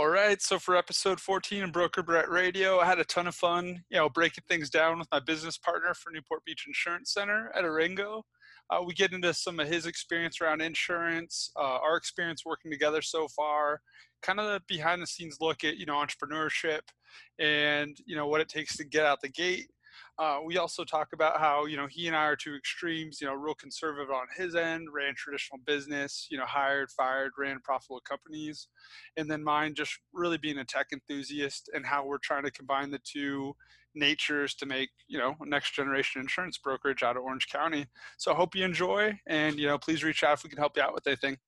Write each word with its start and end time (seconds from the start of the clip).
All 0.00 0.08
right, 0.08 0.40
so 0.40 0.58
for 0.58 0.76
episode 0.76 1.20
14 1.20 1.62
of 1.62 1.72
Broker 1.72 2.02
Brett 2.02 2.30
Radio, 2.30 2.78
I 2.78 2.86
had 2.86 2.98
a 2.98 3.04
ton 3.04 3.26
of 3.26 3.34
fun, 3.34 3.84
you 3.90 3.98
know, 3.98 4.08
breaking 4.08 4.44
things 4.48 4.70
down 4.70 4.98
with 4.98 5.08
my 5.12 5.20
business 5.20 5.58
partner 5.58 5.92
for 5.92 6.10
Newport 6.10 6.42
Beach 6.46 6.64
Insurance 6.66 7.12
Center 7.12 7.52
Ed 7.54 7.64
Arango. 7.64 8.22
Uh, 8.70 8.80
we 8.82 8.94
get 8.94 9.12
into 9.12 9.34
some 9.34 9.60
of 9.60 9.68
his 9.68 9.84
experience 9.84 10.40
around 10.40 10.62
insurance, 10.62 11.50
uh, 11.54 11.80
our 11.84 11.98
experience 11.98 12.46
working 12.46 12.70
together 12.70 13.02
so 13.02 13.28
far, 13.28 13.82
kind 14.22 14.40
of 14.40 14.46
the 14.46 14.62
behind 14.66 15.02
the 15.02 15.06
scenes 15.06 15.36
look 15.38 15.64
at, 15.64 15.76
you 15.76 15.84
know, 15.84 15.96
entrepreneurship 15.96 16.80
and, 17.38 17.98
you 18.06 18.16
know, 18.16 18.26
what 18.26 18.40
it 18.40 18.48
takes 18.48 18.78
to 18.78 18.84
get 18.84 19.04
out 19.04 19.20
the 19.20 19.28
gate 19.28 19.68
uh, 20.20 20.38
we 20.44 20.58
also 20.58 20.84
talk 20.84 21.08
about 21.14 21.40
how 21.40 21.64
you 21.64 21.78
know 21.78 21.86
he 21.88 22.06
and 22.06 22.14
I 22.14 22.26
are 22.26 22.36
two 22.36 22.54
extremes. 22.54 23.22
You 23.22 23.26
know, 23.26 23.32
real 23.32 23.54
conservative 23.54 24.10
on 24.10 24.26
his 24.36 24.54
end, 24.54 24.88
ran 24.92 25.14
traditional 25.16 25.58
business. 25.64 26.28
You 26.30 26.36
know, 26.36 26.44
hired, 26.44 26.90
fired, 26.90 27.32
ran 27.38 27.58
profitable 27.64 28.02
companies, 28.06 28.68
and 29.16 29.30
then 29.30 29.42
mine 29.42 29.74
just 29.74 29.98
really 30.12 30.36
being 30.36 30.58
a 30.58 30.64
tech 30.64 30.88
enthusiast 30.92 31.70
and 31.72 31.86
how 31.86 32.04
we're 32.04 32.18
trying 32.18 32.44
to 32.44 32.50
combine 32.50 32.90
the 32.90 33.00
two 33.02 33.56
natures 33.94 34.54
to 34.54 34.66
make 34.66 34.90
you 35.08 35.18
know 35.18 35.34
next 35.46 35.74
generation 35.74 36.20
insurance 36.20 36.58
brokerage 36.58 37.02
out 37.02 37.16
of 37.16 37.22
Orange 37.22 37.48
County. 37.48 37.86
So 38.18 38.32
I 38.32 38.36
hope 38.36 38.54
you 38.54 38.62
enjoy, 38.62 39.18
and 39.26 39.58
you 39.58 39.68
know, 39.68 39.78
please 39.78 40.04
reach 40.04 40.22
out 40.22 40.34
if 40.34 40.44
we 40.44 40.50
can 40.50 40.58
help 40.58 40.76
you 40.76 40.82
out 40.82 40.92
with 40.92 41.06
anything. 41.06 41.38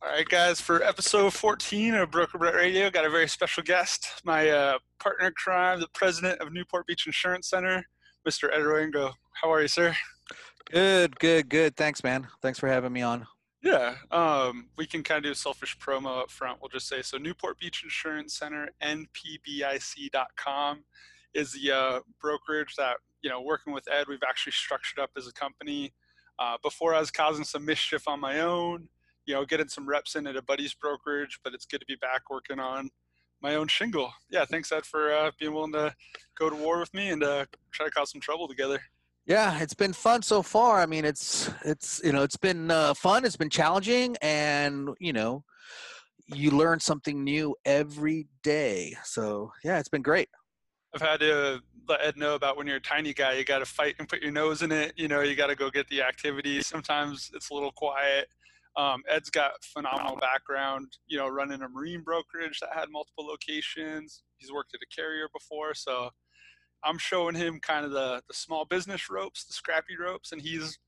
All 0.00 0.10
right, 0.10 0.28
guys, 0.28 0.60
for 0.60 0.80
episode 0.84 1.34
14 1.34 1.94
of 1.94 2.12
Broker 2.12 2.38
Brett 2.38 2.54
Radio, 2.54 2.88
got 2.88 3.04
a 3.04 3.10
very 3.10 3.26
special 3.26 3.64
guest, 3.64 4.22
my 4.24 4.48
uh, 4.48 4.78
partner 5.00 5.26
in 5.26 5.32
crime, 5.32 5.80
the 5.80 5.88
president 5.92 6.40
of 6.40 6.52
Newport 6.52 6.86
Beach 6.86 7.04
Insurance 7.06 7.50
Center, 7.50 7.84
Mr. 8.26 8.44
Ed 8.44 8.60
Arango. 8.60 9.12
How 9.42 9.52
are 9.52 9.60
you, 9.60 9.66
sir? 9.66 9.96
Good, 10.70 11.18
good, 11.18 11.48
good. 11.48 11.76
Thanks, 11.76 12.04
man. 12.04 12.28
Thanks 12.42 12.60
for 12.60 12.68
having 12.68 12.92
me 12.92 13.02
on. 13.02 13.26
Yeah, 13.60 13.96
um, 14.12 14.68
we 14.76 14.86
can 14.86 15.02
kind 15.02 15.18
of 15.18 15.24
do 15.24 15.32
a 15.32 15.34
selfish 15.34 15.76
promo 15.78 16.22
up 16.22 16.30
front. 16.30 16.62
We'll 16.62 16.68
just 16.68 16.86
say 16.86 17.02
so 17.02 17.18
Newport 17.18 17.58
Beach 17.58 17.82
Insurance 17.82 18.38
Center, 18.38 18.68
npbic.com, 18.80 19.24
is 21.34 21.52
the 21.54 21.72
uh, 21.72 21.98
brokerage 22.20 22.76
that, 22.76 22.98
you 23.22 23.30
know, 23.30 23.40
working 23.40 23.72
with 23.72 23.90
Ed, 23.90 24.06
we've 24.06 24.22
actually 24.28 24.52
structured 24.52 25.00
up 25.00 25.10
as 25.16 25.26
a 25.26 25.32
company. 25.32 25.92
Uh, 26.38 26.56
before 26.62 26.94
I 26.94 27.00
was 27.00 27.10
causing 27.10 27.42
some 27.44 27.64
mischief 27.64 28.06
on 28.06 28.20
my 28.20 28.38
own, 28.38 28.88
you 29.28 29.34
know, 29.34 29.44
getting 29.44 29.68
some 29.68 29.86
reps 29.86 30.16
in 30.16 30.26
at 30.26 30.36
a 30.36 30.42
buddy's 30.42 30.72
brokerage, 30.72 31.38
but 31.44 31.52
it's 31.52 31.66
good 31.66 31.80
to 31.80 31.86
be 31.86 31.96
back 31.96 32.30
working 32.30 32.58
on 32.58 32.88
my 33.42 33.56
own 33.56 33.68
shingle. 33.68 34.10
Yeah, 34.30 34.46
thanks 34.46 34.72
Ed 34.72 34.86
for 34.86 35.12
uh, 35.12 35.30
being 35.38 35.52
willing 35.52 35.74
to 35.74 35.94
go 36.38 36.48
to 36.48 36.56
war 36.56 36.80
with 36.80 36.92
me 36.94 37.10
and 37.10 37.22
uh, 37.22 37.44
try 37.70 37.84
to 37.84 37.92
cause 37.92 38.10
some 38.10 38.22
trouble 38.22 38.48
together. 38.48 38.80
Yeah, 39.26 39.60
it's 39.60 39.74
been 39.74 39.92
fun 39.92 40.22
so 40.22 40.40
far. 40.40 40.80
I 40.80 40.86
mean, 40.86 41.04
it's 41.04 41.50
it's 41.62 42.00
you 42.02 42.12
know 42.12 42.22
it's 42.22 42.38
been 42.38 42.70
uh, 42.70 42.94
fun. 42.94 43.26
It's 43.26 43.36
been 43.36 43.50
challenging, 43.50 44.16
and 44.22 44.88
you 44.98 45.12
know, 45.12 45.44
you 46.28 46.50
learn 46.50 46.80
something 46.80 47.22
new 47.22 47.54
every 47.66 48.28
day. 48.42 48.96
So 49.04 49.52
yeah, 49.62 49.78
it's 49.78 49.90
been 49.90 50.00
great. 50.00 50.30
I've 50.94 51.02
had 51.02 51.20
to 51.20 51.60
let 51.86 52.02
Ed 52.02 52.16
know 52.16 52.34
about 52.34 52.56
when 52.56 52.66
you're 52.66 52.76
a 52.76 52.80
tiny 52.80 53.12
guy, 53.12 53.34
you 53.34 53.44
got 53.44 53.58
to 53.58 53.66
fight 53.66 53.96
and 53.98 54.08
put 54.08 54.22
your 54.22 54.32
nose 54.32 54.62
in 54.62 54.72
it. 54.72 54.94
You 54.96 55.06
know, 55.06 55.20
you 55.20 55.34
got 55.34 55.48
to 55.48 55.54
go 55.54 55.68
get 55.68 55.86
the 55.88 56.00
activity. 56.00 56.62
Sometimes 56.62 57.30
it's 57.34 57.50
a 57.50 57.54
little 57.54 57.72
quiet. 57.72 58.28
Um, 58.78 59.02
Ed's 59.10 59.28
got 59.28 59.52
phenomenal 59.64 60.16
background, 60.16 60.96
you 61.08 61.18
know, 61.18 61.28
running 61.28 61.62
a 61.62 61.68
marine 61.68 62.02
brokerage 62.02 62.60
that 62.60 62.70
had 62.72 62.90
multiple 62.90 63.26
locations. 63.26 64.22
He's 64.36 64.52
worked 64.52 64.72
at 64.72 64.80
a 64.80 64.94
carrier 64.94 65.28
before, 65.34 65.74
so 65.74 66.10
I'm 66.84 66.96
showing 66.96 67.34
him 67.34 67.58
kind 67.60 67.84
of 67.84 67.90
the 67.90 68.22
the 68.28 68.34
small 68.34 68.64
business 68.64 69.10
ropes, 69.10 69.44
the 69.44 69.52
scrappy 69.52 69.96
ropes, 69.98 70.30
and 70.30 70.40
he's 70.40 70.78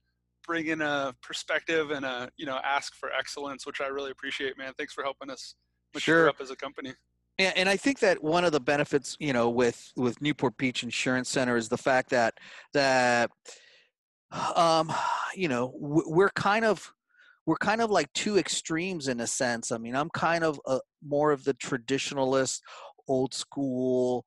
bringing 0.47 0.81
a 0.81 1.15
perspective 1.21 1.91
and 1.91 2.05
a 2.05 2.31
you 2.37 2.47
know 2.47 2.61
ask 2.65 2.95
for 2.95 3.11
excellence, 3.13 3.67
which 3.67 3.81
I 3.81 3.89
really 3.89 4.13
appreciate, 4.13 4.57
man. 4.57 4.73
Thanks 4.79 4.95
for 4.95 5.03
helping 5.03 5.29
us 5.29 5.57
mature 5.93 6.23
sure. 6.23 6.29
up 6.29 6.41
as 6.41 6.51
a 6.51 6.57
company. 6.57 6.95
Yeah, 7.39 7.53
and 7.57 7.69
I 7.69 7.77
think 7.77 8.01
that 8.01 8.23
one 8.23 8.45
of 8.45 8.53
the 8.53 8.61
benefits, 8.61 9.17
you 9.19 9.33
know, 9.33 9.51
with 9.51 9.93
with 9.97 10.23
Newport 10.23 10.57
Beach 10.59 10.85
Insurance 10.85 11.29
Center 11.29 11.57
is 11.57 11.69
the 11.69 11.79
fact 11.79 12.11
that 12.11 12.35
that 12.73 13.31
um, 14.55 14.93
you 15.35 15.49
know, 15.49 15.73
we're 15.75 16.31
kind 16.31 16.65
of 16.65 16.93
we're 17.47 17.57
kind 17.57 17.81
of 17.81 17.91
like 17.91 18.13
two 18.13 18.39
extremes 18.39 19.09
in 19.09 19.21
a 19.21 19.27
sense. 19.27 19.73
I 19.73 19.79
mean, 19.79 19.97
I'm 19.97 20.11
kind 20.11 20.45
of 20.45 20.61
a, 20.67 20.81
more 21.05 21.33
of 21.33 21.45
the 21.45 21.55
traditionalist, 21.55 22.61
old 23.09 23.35
school, 23.35 24.25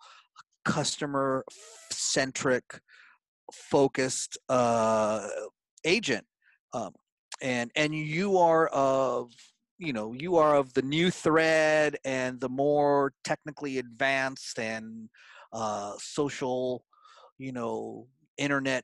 customer 0.66 1.44
centric, 1.92 2.80
focused 3.54 4.38
uh, 4.50 5.28
agent, 5.86 6.26
um, 6.74 6.94
and 7.42 7.72
and 7.76 7.94
you 7.94 8.38
are 8.38 8.68
of 8.68 9.32
you 9.78 9.94
know 9.94 10.14
you 10.14 10.38
are 10.38 10.56
of 10.56 10.74
the 10.74 10.82
new 10.82 11.12
thread 11.12 11.98
and 12.06 12.40
the 12.40 12.50
more 12.50 13.14
technically 13.24 13.78
advanced 13.78 14.60
and 14.60 15.10
uh, 15.54 15.94
social, 16.00 16.84
you 17.38 17.52
know, 17.52 18.08
internet 18.38 18.84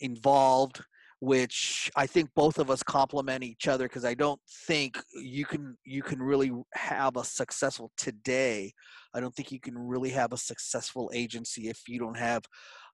involved 0.00 0.82
which 1.24 1.90
I 1.96 2.06
think 2.06 2.28
both 2.36 2.58
of 2.58 2.70
us 2.70 2.82
complement 2.82 3.42
each 3.42 3.66
other 3.66 3.86
because 3.86 4.04
I 4.04 4.12
don't 4.12 4.40
think 4.66 4.98
you 5.14 5.46
can 5.46 5.74
you 5.82 6.02
can 6.02 6.22
really 6.22 6.52
have 6.74 7.16
a 7.16 7.24
successful 7.24 7.90
today. 7.96 8.74
I 9.14 9.20
don't 9.20 9.34
think 9.34 9.50
you 9.50 9.58
can 9.58 9.78
really 9.78 10.10
have 10.10 10.34
a 10.34 10.36
successful 10.36 11.10
agency 11.14 11.68
if 11.68 11.80
you 11.88 11.98
don't 11.98 12.18
have 12.18 12.42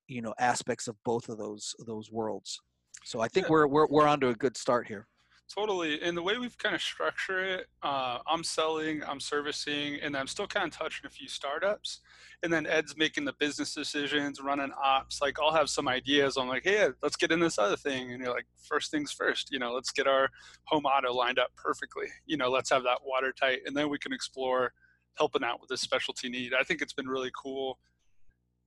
you 0.06 0.22
know 0.22 0.32
aspects 0.38 0.86
of 0.86 0.94
both 1.04 1.28
of 1.28 1.38
those 1.38 1.74
those 1.86 2.12
worlds. 2.12 2.60
So 3.04 3.20
I 3.20 3.26
think 3.26 3.46
yeah. 3.46 3.50
we're 3.50 3.66
we're 3.66 3.88
we're 3.88 4.06
onto 4.06 4.28
a 4.28 4.34
good 4.34 4.56
start 4.56 4.86
here. 4.86 5.08
Totally. 5.52 6.00
And 6.00 6.16
the 6.16 6.22
way 6.22 6.38
we've 6.38 6.56
kind 6.56 6.76
of 6.76 6.80
structured 6.80 7.44
it, 7.44 7.66
uh, 7.82 8.18
I'm 8.24 8.44
selling, 8.44 9.02
I'm 9.02 9.18
servicing, 9.18 9.98
and 10.00 10.16
I'm 10.16 10.28
still 10.28 10.46
kind 10.46 10.66
of 10.66 10.78
touching 10.78 11.06
a 11.06 11.10
few 11.10 11.26
startups. 11.26 12.00
And 12.44 12.52
then 12.52 12.66
Ed's 12.68 12.96
making 12.96 13.24
the 13.24 13.32
business 13.32 13.74
decisions, 13.74 14.40
running 14.40 14.70
ops. 14.80 15.20
Like 15.20 15.38
I'll 15.40 15.52
have 15.52 15.68
some 15.68 15.88
ideas. 15.88 16.36
I'm 16.36 16.46
like, 16.46 16.62
hey, 16.62 16.90
let's 17.02 17.16
get 17.16 17.32
in 17.32 17.40
this 17.40 17.58
other 17.58 17.76
thing. 17.76 18.12
And 18.12 18.22
you're 18.22 18.32
like, 18.32 18.46
first 18.62 18.92
things 18.92 19.10
first, 19.10 19.50
you 19.50 19.58
know, 19.58 19.72
let's 19.72 19.90
get 19.90 20.06
our 20.06 20.28
home 20.64 20.84
auto 20.84 21.12
lined 21.12 21.40
up 21.40 21.50
perfectly. 21.56 22.06
You 22.26 22.36
know, 22.36 22.48
let's 22.48 22.70
have 22.70 22.84
that 22.84 23.00
watertight. 23.04 23.62
And 23.66 23.76
then 23.76 23.90
we 23.90 23.98
can 23.98 24.12
explore 24.12 24.72
helping 25.18 25.42
out 25.42 25.60
with 25.60 25.68
this 25.68 25.80
specialty 25.80 26.28
need. 26.28 26.52
I 26.58 26.62
think 26.62 26.80
it's 26.80 26.92
been 26.92 27.08
really 27.08 27.32
cool 27.36 27.80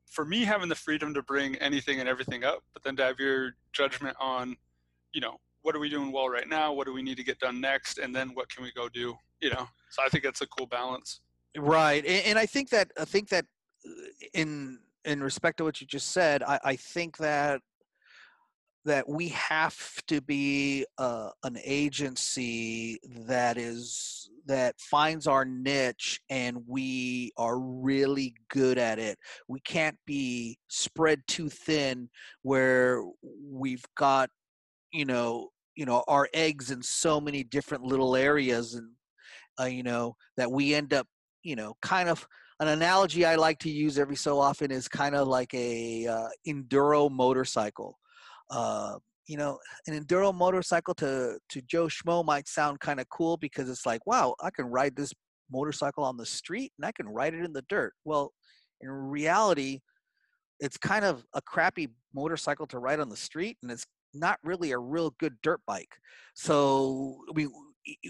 for 0.05 0.25
me 0.25 0.43
having 0.43 0.67
the 0.67 0.75
freedom 0.75 1.13
to 1.13 1.21
bring 1.23 1.55
anything 1.55 2.01
and 2.01 2.09
everything 2.09 2.43
up, 2.43 2.61
but 2.73 2.83
then 2.83 2.97
to 2.97 3.03
have 3.03 3.19
your 3.19 3.53
judgment 3.71 4.17
on, 4.19 4.57
you 5.13 5.21
know, 5.21 5.39
what 5.63 5.75
are 5.75 5.79
we 5.79 5.89
doing 5.89 6.11
well 6.11 6.29
right 6.29 6.47
now? 6.47 6.71
What 6.71 6.85
do 6.85 6.93
we 6.93 7.01
need 7.01 7.17
to 7.17 7.23
get 7.23 7.39
done 7.39 7.59
next? 7.59 7.97
And 7.97 8.15
then 8.15 8.29
what 8.29 8.49
can 8.49 8.63
we 8.63 8.71
go 8.71 8.87
do? 8.87 9.15
You 9.41 9.49
know, 9.49 9.67
so 9.89 10.03
I 10.05 10.09
think 10.09 10.23
that's 10.23 10.41
a 10.41 10.47
cool 10.47 10.67
balance. 10.67 11.21
Right, 11.57 12.05
and, 12.05 12.25
and 12.25 12.39
I 12.39 12.45
think 12.45 12.69
that 12.69 12.91
I 12.99 13.05
think 13.05 13.29
that 13.29 13.45
uh, 13.85 13.91
in 14.33 14.79
in 15.05 15.21
respect 15.21 15.57
to 15.57 15.63
what 15.65 15.81
you 15.81 15.87
just 15.87 16.11
said, 16.11 16.43
I, 16.43 16.59
I 16.63 16.75
think 16.75 17.17
that 17.17 17.61
that 18.85 19.07
we 19.07 19.29
have 19.29 19.77
to 20.07 20.21
be 20.21 20.85
uh, 20.97 21.29
an 21.43 21.57
agency 21.63 22.99
that 23.27 23.57
is 23.57 24.29
that 24.45 24.75
finds 24.79 25.25
our 25.25 25.45
niche 25.45 26.19
and 26.29 26.57
we 26.67 27.31
are 27.37 27.59
really 27.59 28.35
good 28.49 28.77
at 28.77 28.99
it 28.99 29.17
we 29.47 29.61
can't 29.61 29.97
be 30.05 30.57
spread 30.67 31.21
too 31.27 31.47
thin 31.47 32.09
where 32.41 33.01
we've 33.49 33.85
got 33.95 34.29
you 34.91 35.05
know 35.05 35.49
you 35.75 35.85
know 35.85 36.03
our 36.07 36.27
eggs 36.33 36.71
in 36.71 36.81
so 36.81 37.19
many 37.19 37.43
different 37.43 37.83
little 37.83 38.15
areas 38.15 38.75
and 38.75 38.89
uh, 39.59 39.65
you 39.65 39.83
know 39.83 40.15
that 40.37 40.51
we 40.51 40.73
end 40.73 40.93
up 40.93 41.07
you 41.43 41.55
know 41.55 41.75
kind 41.81 42.09
of 42.09 42.25
an 42.59 42.67
analogy 42.69 43.25
i 43.25 43.35
like 43.35 43.59
to 43.59 43.69
use 43.69 43.97
every 43.97 44.15
so 44.15 44.39
often 44.39 44.71
is 44.71 44.87
kind 44.87 45.15
of 45.15 45.27
like 45.27 45.53
a 45.53 46.07
uh, 46.07 46.27
enduro 46.47 47.09
motorcycle. 47.09 47.97
Uh, 48.49 48.97
you 49.27 49.37
know 49.37 49.57
an 49.87 49.99
enduro 49.99 50.33
motorcycle 50.33 50.93
to 50.93 51.37
to 51.47 51.61
joe 51.61 51.87
schmo 51.87 52.25
might 52.25 52.47
sound 52.47 52.79
kind 52.81 52.99
of 52.99 53.07
cool 53.09 53.37
because 53.37 53.69
it's 53.69 53.85
like 53.85 54.05
wow 54.05 54.35
i 54.43 54.49
can 54.49 54.65
ride 54.65 54.95
this 54.95 55.13
motorcycle 55.51 56.03
on 56.03 56.17
the 56.17 56.25
street 56.25 56.71
and 56.77 56.85
i 56.85 56.91
can 56.91 57.07
ride 57.07 57.33
it 57.33 57.43
in 57.43 57.53
the 57.53 57.63
dirt. 57.69 57.93
Well 58.03 58.33
in 58.81 58.89
reality 58.89 59.79
it's 60.59 60.77
kind 60.77 61.05
of 61.05 61.25
a 61.33 61.41
crappy 61.41 61.89
motorcycle 62.13 62.67
to 62.67 62.79
ride 62.79 62.99
on 62.99 63.09
the 63.09 63.15
street 63.15 63.57
and 63.63 63.71
it's 63.71 63.85
not 64.13 64.39
really 64.43 64.71
a 64.71 64.77
real 64.77 65.15
good 65.19 65.35
dirt 65.41 65.61
bike. 65.65 65.95
So 66.33 67.17
we 67.33 67.47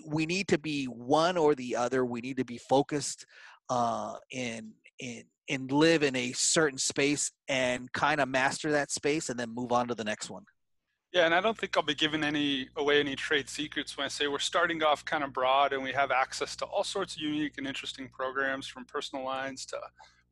we 0.06 0.26
need 0.26 0.48
to 0.50 0.58
be 0.58 0.86
one 0.86 1.38
or 1.38 1.56
the 1.56 1.76
other. 1.76 2.06
We 2.06 2.22
need 2.22 2.38
to 2.38 2.46
be 2.46 2.58
focused 2.58 3.26
uh, 3.70 4.16
and 4.34 4.72
and 5.02 5.24
and 5.50 5.72
live 5.72 6.04
in 6.04 6.16
a 6.16 6.32
certain 6.32 6.78
space 6.78 7.32
and 7.50 7.92
kind 7.92 8.22
of 8.22 8.30
master 8.30 8.72
that 8.72 8.92
space 8.92 9.30
and 9.30 9.38
then 9.38 9.54
move 9.54 9.72
on 9.72 9.88
to 9.90 9.96
the 9.96 10.04
next 10.04 10.30
one. 10.30 10.46
Yeah, 11.12 11.26
and 11.26 11.36
I 11.36 11.42
don't 11.42 11.56
think 11.56 11.78
I'll 11.78 11.84
be 11.84 11.94
giving 11.94 12.24
any 12.24 12.70
away 12.76 13.00
any 13.00 13.16
trade 13.16 13.48
secrets 13.48 13.96
when 13.98 14.06
I 14.06 14.08
say 14.08 14.28
we're 14.28 14.40
starting 14.40 14.82
off 14.82 15.06
kind 15.06 15.24
of 15.24 15.32
broad 15.32 15.72
and 15.74 15.84
we 15.84 15.92
have 15.92 16.10
access 16.10 16.56
to 16.56 16.66
all 16.66 16.84
sorts 16.84 17.16
of 17.16 17.22
unique 17.22 17.54
and 17.58 17.68
interesting 17.68 18.10
programs 18.10 18.66
from 18.66 18.86
personal 18.86 19.24
lines 19.24 19.66
to 19.68 19.78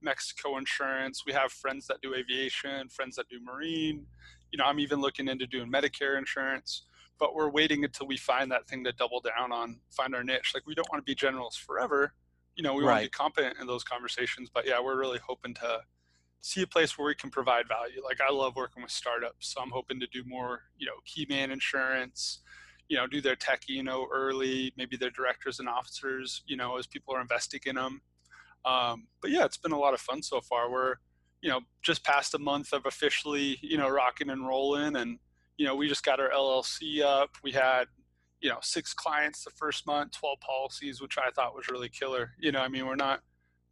Mexico 0.01 0.57
insurance. 0.57 1.23
We 1.25 1.33
have 1.33 1.51
friends 1.51 1.85
that 1.88 2.01
do 2.01 2.15
aviation, 2.15 2.89
friends 2.89 3.15
that 3.18 3.29
do 3.29 3.39
marine, 3.44 4.07
you 4.51 4.57
know, 4.57 4.65
I'm 4.65 4.80
even 4.80 5.01
looking 5.01 5.27
into 5.27 5.48
doing 5.48 5.71
Medicare 5.71 6.18
insurance, 6.18 6.83
but 7.19 7.36
we're 7.36 7.50
waiting 7.50 7.83
until 7.83 8.07
we 8.07 8.18
find 8.18 8.51
that 8.51 8.68
thing 8.68 8.83
to 8.83 8.92
double 8.92 9.21
down 9.21 9.51
on, 9.51 9.80
find 9.89 10.15
our 10.15 10.24
niche. 10.24 10.51
Like 10.53 10.65
we 10.68 10.75
don't 10.75 10.89
want 10.92 11.06
to 11.06 11.09
be 11.09 11.15
generalists 11.15 11.59
forever. 11.59 12.13
You 12.56 12.63
know, 12.63 12.74
we 12.74 12.83
right. 12.83 12.92
want 12.92 13.00
to 13.03 13.06
be 13.06 13.12
competent 13.12 13.57
in 13.59 13.68
those 13.68 13.83
conversations, 13.83 14.50
but 14.53 14.68
yeah, 14.68 14.80
we're 14.83 15.00
really 15.00 15.19
hoping 15.25 15.53
to 15.56 15.81
see 16.42 16.63
a 16.63 16.68
place 16.68 16.98
where 16.98 17.07
we 17.07 17.15
can 17.15 17.30
provide 17.30 17.68
value. 17.68 18.01
Like 18.03 18.19
I 18.19 18.31
love 18.31 18.56
working 18.56 18.83
with 18.83 18.92
startups, 18.92 19.53
so 19.53 19.62
I'm 19.62 19.69
hoping 19.69 20.00
to 20.00 20.07
do 20.07 20.24
more, 20.25 20.63
you 20.77 20.88
know, 20.88 20.95
key 21.06 21.25
man 21.30 21.51
insurance, 21.51 22.39
you 22.89 22.97
know, 22.97 23.07
do 23.07 23.21
their 23.21 23.36
tech, 23.36 23.62
you 23.68 23.83
know, 23.83 24.07
early, 24.12 24.74
maybe 24.75 24.97
their 24.97 25.12
directors 25.12 25.59
and 25.59 25.69
officers, 25.69 26.42
you 26.45 26.57
know, 26.57 26.77
as 26.77 26.88
people 26.88 27.15
are 27.15 27.21
investing 27.21 27.62
in 27.65 27.75
them. 27.75 28.01
Um, 28.65 29.07
but 29.21 29.31
yeah, 29.31 29.45
it's 29.45 29.57
been 29.57 29.71
a 29.71 29.80
lot 29.80 29.94
of 29.94 30.01
fun 30.01 30.21
so 30.21 30.42
far. 30.42 30.69
We're, 30.69 30.95
you 31.41 31.49
know, 31.49 31.61
just 31.81 32.03
past 32.03 32.33
a 32.33 32.39
month 32.39 32.73
of 32.73 32.85
officially, 32.85 33.57
you 33.61 33.77
know, 33.77 33.89
rocking 33.89 34.29
and 34.29 34.47
rolling, 34.47 34.95
and 34.95 35.19
you 35.57 35.65
know, 35.65 35.75
we 35.75 35.88
just 35.88 36.03
got 36.03 36.19
our 36.19 36.29
LLC 36.29 37.01
up. 37.01 37.31
We 37.43 37.51
had, 37.51 37.85
you 38.41 38.49
know, 38.49 38.57
six 38.61 38.93
clients 38.93 39.43
the 39.43 39.51
first 39.51 39.85
month, 39.85 40.13
12 40.13 40.39
policies, 40.39 41.01
which 41.01 41.17
I 41.17 41.29
thought 41.31 41.55
was 41.55 41.67
really 41.69 41.89
killer. 41.89 42.31
You 42.39 42.51
know, 42.51 42.59
I 42.59 42.67
mean, 42.67 42.85
we're 42.85 42.95
not 42.95 43.21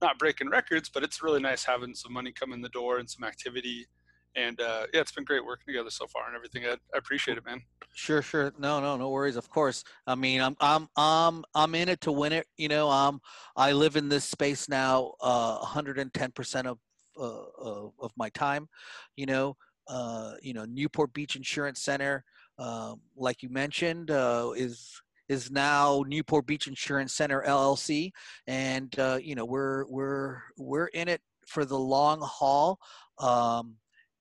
not 0.02 0.18
breaking 0.18 0.50
records, 0.50 0.90
but 0.90 1.04
it's 1.04 1.22
really 1.22 1.42
nice 1.42 1.64
having 1.64 1.94
some 1.94 2.14
money 2.14 2.32
come 2.32 2.54
in 2.54 2.62
the 2.62 2.70
door 2.70 3.00
and 3.00 3.10
some 3.10 3.24
activity 3.24 3.88
and 4.36 4.60
uh, 4.62 4.86
yeah, 4.94 5.02
it's 5.02 5.12
been 5.12 5.24
great 5.24 5.46
working 5.46 5.66
together 5.68 5.90
so 5.90 6.08
far 6.08 6.28
and 6.28 6.36
everything. 6.36 6.66
I, 6.66 6.74
I, 6.94 6.98
appreciate 6.98 7.38
it, 7.38 7.46
man. 7.46 7.62
Sure, 7.94 8.22
sure. 8.22 8.54
No, 8.60 8.80
no, 8.80 8.96
no 8.96 9.10
worries. 9.10 9.36
Of 9.36 9.50
course. 9.50 9.84
I 10.06 10.16
mean, 10.16 10.42
I'm, 10.42 10.56
I'm, 10.60 10.88
I'm, 10.96 11.44
I'm 11.56 11.76
in 11.76 11.90
it 11.90 12.02
to 12.02 12.12
win 12.12 12.34
it. 12.34 12.48
You 12.58 12.68
know, 12.70 12.90
um, 12.90 13.22
I 13.56 13.72
live 13.72 13.96
in 13.96 14.10
this 14.10 14.26
space 14.26 14.70
now, 14.70 15.14
uh, 15.22 15.58
110 15.58 16.32
percent 16.32 16.68
of, 16.68 16.78
uh, 17.20 17.44
of, 17.58 17.94
of 18.00 18.12
my 18.18 18.30
time. 18.30 18.68
You 19.16 19.26
know, 19.26 19.58
uh, 19.88 20.34
you 20.42 20.54
know, 20.54 20.66
Newport 20.66 21.14
Beach 21.14 21.36
Insurance 21.36 21.82
Center, 21.82 22.24
um, 22.58 23.02
like 23.16 23.44
you 23.44 23.50
mentioned, 23.50 24.12
uh, 24.12 24.52
is 24.56 25.02
is 25.28 25.52
now 25.52 26.04
Newport 26.08 26.48
Beach 26.48 26.68
Insurance 26.68 27.14
Center 27.14 27.44
LLC, 27.46 28.12
and 28.48 28.98
uh, 29.00 29.20
you 29.22 29.36
know 29.36 29.46
we're 29.46 29.86
we're 29.88 30.42
we're 30.58 30.88
in 30.88 31.08
it 31.08 31.22
for 31.48 31.66
the 31.66 31.78
long 31.78 32.22
haul. 32.22 32.80
Um, 33.20 33.76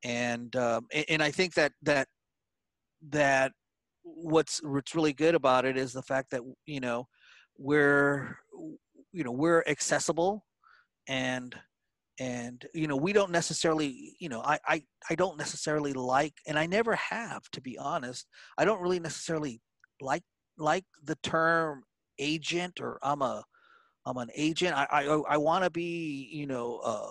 and 0.05 0.55
um, 0.57 0.87
and 1.09 1.23
I 1.23 1.31
think 1.31 1.55
that 1.55 1.73
that 1.83 2.09
that 3.11 3.53
what's 4.03 4.63
what's 4.63 4.95
really 4.95 5.13
good 5.13 5.35
about 5.35 5.65
it 5.65 5.77
is 5.77 5.93
the 5.93 6.03
fact 6.03 6.31
that 6.31 6.43
you 6.67 6.81
know 6.81 7.09
we're 7.59 8.39
you 9.13 9.25
know 9.25 9.33
we're 9.33 9.65
accessible 9.67 10.45
and 11.09 11.55
and 12.21 12.67
you 12.75 12.87
know 12.87 12.97
we 12.97 13.13
don't 13.13 13.31
necessarily 13.31 14.17
you 14.19 14.29
know 14.29 14.41
I, 14.41 14.59
I 14.67 14.83
i 15.11 15.15
don't 15.15 15.39
necessarily 15.39 15.93
like 15.93 16.35
and 16.47 16.59
i 16.59 16.67
never 16.67 16.95
have 16.97 17.49
to 17.53 17.61
be 17.61 17.79
honest 17.79 18.27
i 18.57 18.65
don't 18.65 18.81
really 18.81 19.01
necessarily 19.01 19.61
like 20.01 20.23
like 20.57 20.85
the 21.05 21.17
term 21.23 21.85
agent 22.19 22.81
or 22.81 22.99
i'm 23.03 23.23
a 23.23 23.45
i'm 24.05 24.17
an 24.17 24.31
agent 24.35 24.77
i 24.77 24.87
i, 24.91 25.03
I 25.29 25.37
want 25.37 25.65
to 25.65 25.71
be 25.71 26.29
you 26.33 26.47
know 26.47 26.81
uh, 26.85 27.11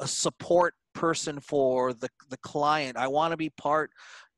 a 0.00 0.08
support 0.08 0.74
person 0.94 1.40
for 1.40 1.92
the 1.92 2.08
the 2.28 2.36
client. 2.38 2.96
I 2.96 3.08
want 3.08 3.32
to 3.32 3.36
be 3.36 3.50
part 3.50 3.90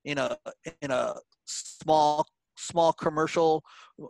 in 0.04 0.18
a 0.18 0.36
in 0.80 0.90
a 0.90 1.14
small 1.44 2.26
small 2.62 2.92
commercial 2.92 3.62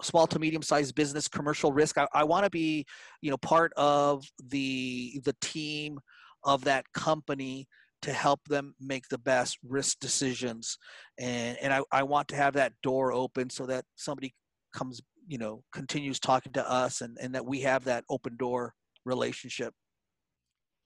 small 0.02 0.26
to 0.26 0.38
medium 0.38 0.62
sized 0.62 0.94
business 0.94 1.28
commercial 1.28 1.72
risk. 1.72 1.98
I, 1.98 2.06
I 2.12 2.24
want 2.24 2.44
to 2.44 2.50
be 2.50 2.84
you 3.20 3.30
know 3.30 3.36
part 3.38 3.72
of 3.76 4.24
the 4.48 5.20
the 5.24 5.34
team 5.40 5.98
of 6.44 6.64
that 6.64 6.84
company 6.92 7.66
to 8.02 8.12
help 8.12 8.40
them 8.48 8.74
make 8.80 9.08
the 9.08 9.18
best 9.18 9.58
risk 9.66 9.98
decisions. 10.00 10.76
And 11.18 11.56
and 11.60 11.72
i, 11.72 11.82
I 11.90 12.02
want 12.02 12.28
to 12.28 12.36
have 12.36 12.54
that 12.54 12.72
door 12.82 13.12
open 13.12 13.50
so 13.50 13.66
that 13.66 13.84
somebody 13.96 14.34
comes 14.74 15.00
you 15.28 15.38
know 15.38 15.62
continues 15.72 16.18
talking 16.18 16.52
to 16.52 16.68
us 16.68 17.00
and 17.00 17.16
and 17.20 17.34
that 17.34 17.46
we 17.46 17.60
have 17.60 17.84
that 17.84 18.04
open 18.08 18.36
door 18.36 18.74
relationship. 19.04 19.74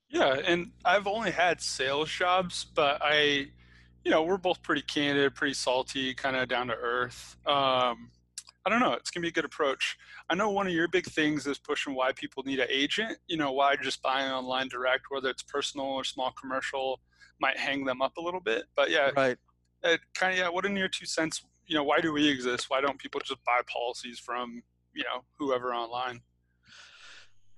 Yeah, 0.08 0.36
and 0.46 0.70
I've 0.84 1.06
only 1.06 1.30
had 1.32 1.60
sales 1.60 2.10
jobs, 2.10 2.64
but 2.64 3.00
I, 3.02 3.48
you 4.06 4.12
know, 4.12 4.22
we're 4.22 4.36
both 4.36 4.62
pretty 4.62 4.82
candid, 4.82 5.34
pretty 5.34 5.52
salty, 5.52 6.14
kind 6.14 6.36
of 6.36 6.48
down 6.48 6.68
to 6.68 6.74
earth. 6.74 7.36
Um, 7.44 8.12
I 8.64 8.70
don't 8.70 8.78
know. 8.78 8.92
It's 8.92 9.10
gonna 9.10 9.22
be 9.22 9.30
a 9.30 9.32
good 9.32 9.44
approach. 9.44 9.96
I 10.30 10.36
know 10.36 10.48
one 10.48 10.68
of 10.68 10.72
your 10.72 10.86
big 10.86 11.06
things 11.06 11.44
is 11.48 11.58
pushing 11.58 11.92
why 11.92 12.12
people 12.12 12.44
need 12.44 12.60
an 12.60 12.68
agent. 12.70 13.18
You 13.26 13.36
know, 13.36 13.50
why 13.50 13.74
just 13.74 14.00
buying 14.02 14.30
online 14.30 14.68
direct, 14.68 15.06
whether 15.08 15.28
it's 15.28 15.42
personal 15.42 15.86
or 15.86 16.04
small 16.04 16.32
commercial, 16.40 17.00
might 17.40 17.58
hang 17.58 17.84
them 17.84 18.00
up 18.00 18.16
a 18.16 18.20
little 18.20 18.38
bit. 18.38 18.66
But 18.76 18.92
yeah, 18.92 19.10
right. 19.16 19.36
It 19.82 20.00
kind 20.14 20.34
of 20.34 20.38
yeah. 20.38 20.48
What 20.50 20.64
in 20.66 20.76
your 20.76 20.86
two 20.86 21.06
cents? 21.06 21.44
You 21.66 21.74
know, 21.74 21.82
why 21.82 22.00
do 22.00 22.12
we 22.12 22.28
exist? 22.28 22.66
Why 22.70 22.80
don't 22.80 23.00
people 23.00 23.20
just 23.24 23.42
buy 23.44 23.60
policies 23.66 24.20
from 24.20 24.62
you 24.94 25.02
know 25.02 25.24
whoever 25.36 25.74
online? 25.74 26.20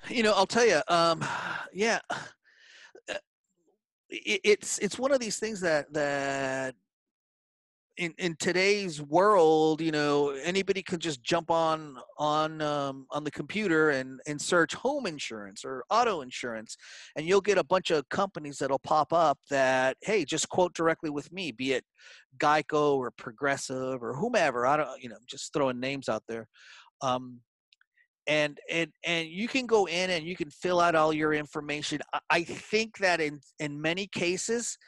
You 0.08 0.22
know, 0.22 0.32
I'll 0.32 0.46
tell 0.46 0.66
you. 0.66 0.80
Um, 0.88 1.22
yeah, 1.74 1.98
it's 4.10 4.78
it's 4.78 4.98
one 4.98 5.12
of 5.12 5.20
these 5.20 5.38
things 5.38 5.60
that 5.60 5.92
that 5.92 6.74
in 7.98 8.14
in 8.16 8.36
today's 8.36 9.02
world, 9.02 9.80
you 9.80 9.90
know, 9.90 10.30
anybody 10.30 10.82
can 10.82 11.00
just 11.00 11.22
jump 11.22 11.50
on 11.50 11.96
on 12.16 12.62
um, 12.62 13.06
on 13.10 13.24
the 13.24 13.30
computer 13.30 13.90
and 13.90 14.20
and 14.26 14.40
search 14.40 14.74
home 14.74 15.06
insurance 15.06 15.64
or 15.64 15.84
auto 15.90 16.20
insurance, 16.20 16.76
and 17.16 17.26
you'll 17.26 17.40
get 17.40 17.58
a 17.58 17.64
bunch 17.64 17.90
of 17.90 18.08
companies 18.08 18.58
that'll 18.58 18.78
pop 18.78 19.12
up 19.12 19.38
that 19.50 19.96
hey, 20.02 20.24
just 20.24 20.48
quote 20.48 20.74
directly 20.74 21.10
with 21.10 21.30
me, 21.32 21.50
be 21.50 21.72
it 21.72 21.84
Geico 22.38 22.96
or 22.96 23.10
Progressive 23.10 24.02
or 24.02 24.14
whomever. 24.14 24.64
I 24.66 24.76
don't, 24.76 25.02
you 25.02 25.08
know, 25.08 25.18
just 25.26 25.52
throwing 25.52 25.80
names 25.80 26.08
out 26.08 26.22
there. 26.28 26.46
Um, 27.02 27.40
and 28.28 28.58
and 28.70 28.90
and 29.04 29.28
you 29.28 29.48
can 29.48 29.66
go 29.66 29.86
in 29.86 30.10
and 30.10 30.24
you 30.26 30.36
can 30.36 30.50
fill 30.50 30.80
out 30.80 30.94
all 30.94 31.12
your 31.12 31.32
information. 31.32 32.00
I 32.30 32.44
think 32.44 32.98
that 32.98 33.20
in 33.20 33.40
in 33.58 33.80
many 33.80 34.06
cases 34.06 34.78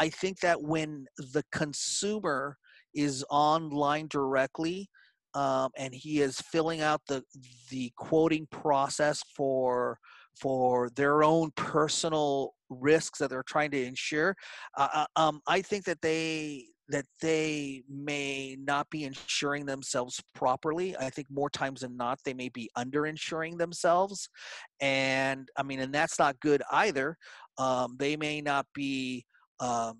i 0.00 0.08
think 0.08 0.40
that 0.40 0.60
when 0.60 1.06
the 1.32 1.44
consumer 1.52 2.56
is 2.94 3.24
online 3.30 4.08
directly 4.08 4.88
um, 5.34 5.70
and 5.76 5.94
he 5.94 6.20
is 6.20 6.40
filling 6.40 6.80
out 6.80 7.00
the 7.06 7.22
the 7.70 7.92
quoting 7.96 8.46
process 8.50 9.22
for 9.36 9.98
for 10.40 10.90
their 10.96 11.22
own 11.22 11.50
personal 11.54 12.54
risks 12.68 13.18
that 13.18 13.30
they're 13.30 13.44
trying 13.44 13.70
to 13.70 13.84
insure 13.84 14.34
uh, 14.76 14.88
uh 14.94 15.06
um, 15.16 15.40
i 15.46 15.60
think 15.60 15.84
that 15.84 16.00
they 16.00 16.64
that 16.90 17.06
they 17.20 17.82
may 17.88 18.56
not 18.60 18.90
be 18.90 19.04
insuring 19.04 19.64
themselves 19.64 20.20
properly. 20.34 20.96
I 20.96 21.08
think 21.08 21.28
more 21.30 21.48
times 21.48 21.80
than 21.80 21.96
not, 21.96 22.18
they 22.24 22.34
may 22.34 22.48
be 22.48 22.68
underinsuring 22.76 23.58
themselves. 23.58 24.28
And 24.80 25.48
I 25.56 25.62
mean, 25.62 25.80
and 25.80 25.94
that's 25.94 26.18
not 26.18 26.40
good 26.40 26.62
either. 26.70 27.16
Um, 27.58 27.96
they 27.98 28.16
may 28.16 28.40
not 28.40 28.66
be, 28.74 29.24
um, 29.60 29.98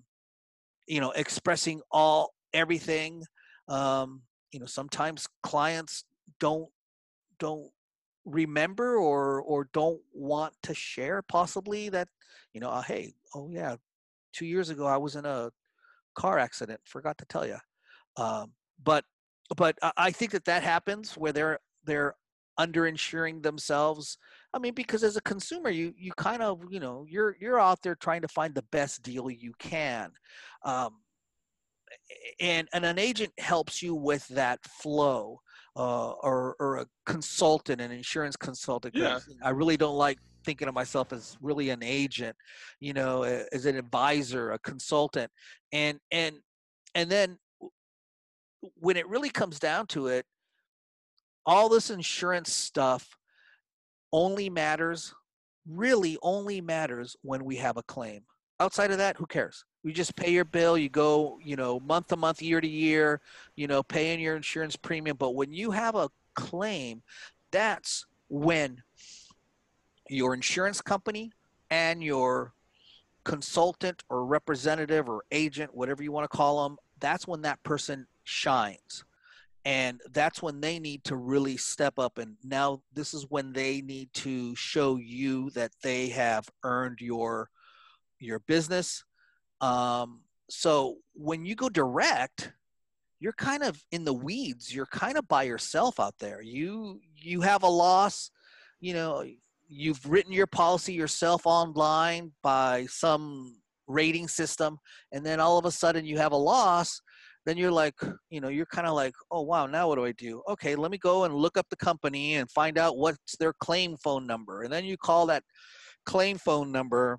you 0.85 0.99
know, 0.99 1.11
expressing 1.11 1.81
all 1.91 2.33
everything. 2.53 3.23
Um, 3.69 4.21
you 4.51 4.59
know, 4.59 4.65
sometimes 4.65 5.27
clients 5.43 6.03
don't 6.39 6.69
don't 7.39 7.69
remember 8.25 8.97
or 8.97 9.41
or 9.41 9.67
don't 9.73 9.99
want 10.13 10.53
to 10.63 10.73
share 10.75 11.21
possibly 11.23 11.89
that 11.89 12.07
you 12.53 12.61
know 12.61 12.69
uh, 12.69 12.81
hey 12.81 13.13
oh 13.33 13.49
yeah 13.49 13.75
two 14.31 14.45
years 14.45 14.69
ago 14.69 14.85
i 14.85 14.95
was 14.95 15.15
in 15.15 15.25
a 15.25 15.49
car 16.15 16.39
accident. 16.39 16.79
Forgot 16.85 17.17
to 17.19 17.25
tell 17.25 17.45
you. 17.45 17.57
Um, 18.17 18.53
but 18.83 19.05
but 19.55 19.77
I 19.97 20.11
think 20.11 20.31
that 20.31 20.45
that 20.45 20.63
happens 20.63 21.17
where 21.17 21.33
they're 21.33 21.59
they're 21.83 22.15
underinsuring 22.59 23.41
themselves. 23.43 24.17
I 24.53 24.59
mean, 24.59 24.73
because 24.73 25.03
as 25.03 25.17
a 25.17 25.21
consumer, 25.21 25.69
you 25.69 25.93
you 25.97 26.11
kind 26.17 26.41
of 26.41 26.61
you 26.69 26.79
know 26.79 27.05
you're 27.09 27.35
you're 27.39 27.59
out 27.59 27.81
there 27.81 27.95
trying 27.95 28.21
to 28.21 28.27
find 28.27 28.53
the 28.53 28.65
best 28.71 29.03
deal 29.03 29.29
you 29.29 29.53
can. 29.59 30.11
Um, 30.63 30.97
and, 32.39 32.67
and 32.73 32.85
an 32.85 32.97
agent 32.97 33.33
helps 33.37 33.81
you 33.81 33.95
with 33.95 34.27
that 34.29 34.59
flow 34.65 35.39
uh, 35.75 36.11
or, 36.11 36.55
or 36.59 36.77
a 36.77 36.85
consultant 37.05 37.81
an 37.81 37.91
insurance 37.91 38.35
consultant 38.35 38.95
yeah. 38.95 39.19
i 39.43 39.49
really 39.49 39.77
don't 39.77 39.95
like 39.95 40.17
thinking 40.43 40.67
of 40.67 40.73
myself 40.73 41.13
as 41.13 41.37
really 41.41 41.69
an 41.69 41.83
agent, 41.83 42.35
you 42.79 42.93
know, 42.93 43.23
as 43.23 43.65
an 43.65 43.75
advisor, 43.75 44.51
a 44.51 44.59
consultant, 44.59 45.31
and 45.71 45.99
and 46.11 46.35
and 46.95 47.09
then 47.09 47.37
when 48.75 48.97
it 48.97 49.07
really 49.07 49.29
comes 49.29 49.59
down 49.59 49.87
to 49.87 50.07
it, 50.07 50.25
all 51.45 51.69
this 51.69 51.89
insurance 51.89 52.53
stuff 52.53 53.07
only 54.13 54.49
matters, 54.49 55.13
really 55.67 56.17
only 56.21 56.61
matters 56.61 57.15
when 57.21 57.43
we 57.43 57.55
have 57.55 57.77
a 57.77 57.83
claim. 57.83 58.21
Outside 58.59 58.91
of 58.91 58.99
that, 58.99 59.17
who 59.17 59.25
cares? 59.25 59.65
You 59.83 59.91
just 59.91 60.15
pay 60.15 60.31
your 60.31 60.45
bill, 60.45 60.77
you 60.77 60.89
go, 60.89 61.39
you 61.43 61.55
know, 61.55 61.79
month 61.79 62.07
to 62.07 62.17
month, 62.17 62.41
year 62.41 62.61
to 62.61 62.67
year, 62.67 63.19
you 63.55 63.65
know, 63.65 63.81
paying 63.81 64.19
your 64.19 64.35
insurance 64.35 64.75
premium. 64.75 65.17
But 65.17 65.33
when 65.33 65.51
you 65.51 65.71
have 65.71 65.95
a 65.95 66.09
claim, 66.35 67.01
that's 67.51 68.05
when 68.29 68.83
your 70.11 70.33
insurance 70.33 70.81
company 70.81 71.31
and 71.69 72.03
your 72.03 72.53
consultant 73.23 74.03
or 74.09 74.25
representative 74.25 75.07
or 75.07 75.23
agent, 75.31 75.73
whatever 75.73 76.03
you 76.03 76.11
want 76.11 76.29
to 76.29 76.37
call 76.37 76.63
them, 76.63 76.77
that's 76.99 77.27
when 77.27 77.41
that 77.43 77.61
person 77.63 78.05
shines. 78.23 79.05
And 79.63 80.01
that's 80.11 80.41
when 80.41 80.59
they 80.59 80.79
need 80.79 81.03
to 81.05 81.15
really 81.15 81.55
step 81.55 81.99
up. 81.99 82.17
And 82.17 82.35
now 82.43 82.81
this 82.93 83.13
is 83.13 83.27
when 83.29 83.53
they 83.53 83.81
need 83.81 84.11
to 84.15 84.55
show 84.55 84.97
you 84.97 85.51
that 85.51 85.71
they 85.83 86.09
have 86.09 86.49
earned 86.63 86.99
your 86.99 87.49
your 88.19 88.39
business. 88.39 89.03
Um, 89.61 90.21
so 90.49 90.97
when 91.13 91.45
you 91.45 91.55
go 91.55 91.69
direct, 91.69 92.51
you're 93.19 93.33
kind 93.33 93.63
of 93.63 93.83
in 93.91 94.03
the 94.03 94.13
weeds. 94.13 94.73
You're 94.73 94.87
kind 94.87 95.17
of 95.17 95.27
by 95.27 95.43
yourself 95.43 95.99
out 95.99 96.15
there. 96.19 96.41
You 96.41 96.99
you 97.15 97.41
have 97.41 97.61
a 97.61 97.69
loss, 97.69 98.31
you 98.79 98.93
know, 98.93 99.23
you've 99.73 100.05
written 100.05 100.33
your 100.33 100.47
policy 100.47 100.93
yourself 100.93 101.43
online 101.45 102.31
by 102.43 102.85
some 102.89 103.55
rating 103.87 104.27
system 104.27 104.77
and 105.13 105.25
then 105.25 105.39
all 105.39 105.57
of 105.57 105.65
a 105.65 105.71
sudden 105.71 106.05
you 106.05 106.17
have 106.17 106.33
a 106.33 106.37
loss 106.37 107.01
then 107.45 107.57
you're 107.57 107.71
like 107.71 107.95
you 108.29 108.41
know 108.41 108.49
you're 108.49 108.65
kind 108.65 108.85
of 108.85 108.93
like 108.93 109.13
oh 109.31 109.41
wow 109.41 109.65
now 109.65 109.87
what 109.87 109.95
do 109.95 110.05
i 110.05 110.11
do? 110.11 110.41
Okay 110.49 110.75
let 110.75 110.91
me 110.91 110.97
go 110.97 111.23
and 111.23 111.33
look 111.33 111.57
up 111.57 111.65
the 111.69 111.77
company 111.77 112.35
and 112.35 112.51
find 112.51 112.77
out 112.77 112.97
what's 112.97 113.37
their 113.39 113.53
claim 113.61 113.95
phone 113.97 114.27
number. 114.27 114.63
And 114.63 114.71
then 114.71 114.83
you 114.85 114.97
call 114.97 115.25
that 115.27 115.43
claim 116.05 116.37
phone 116.37 116.71
number 116.71 117.17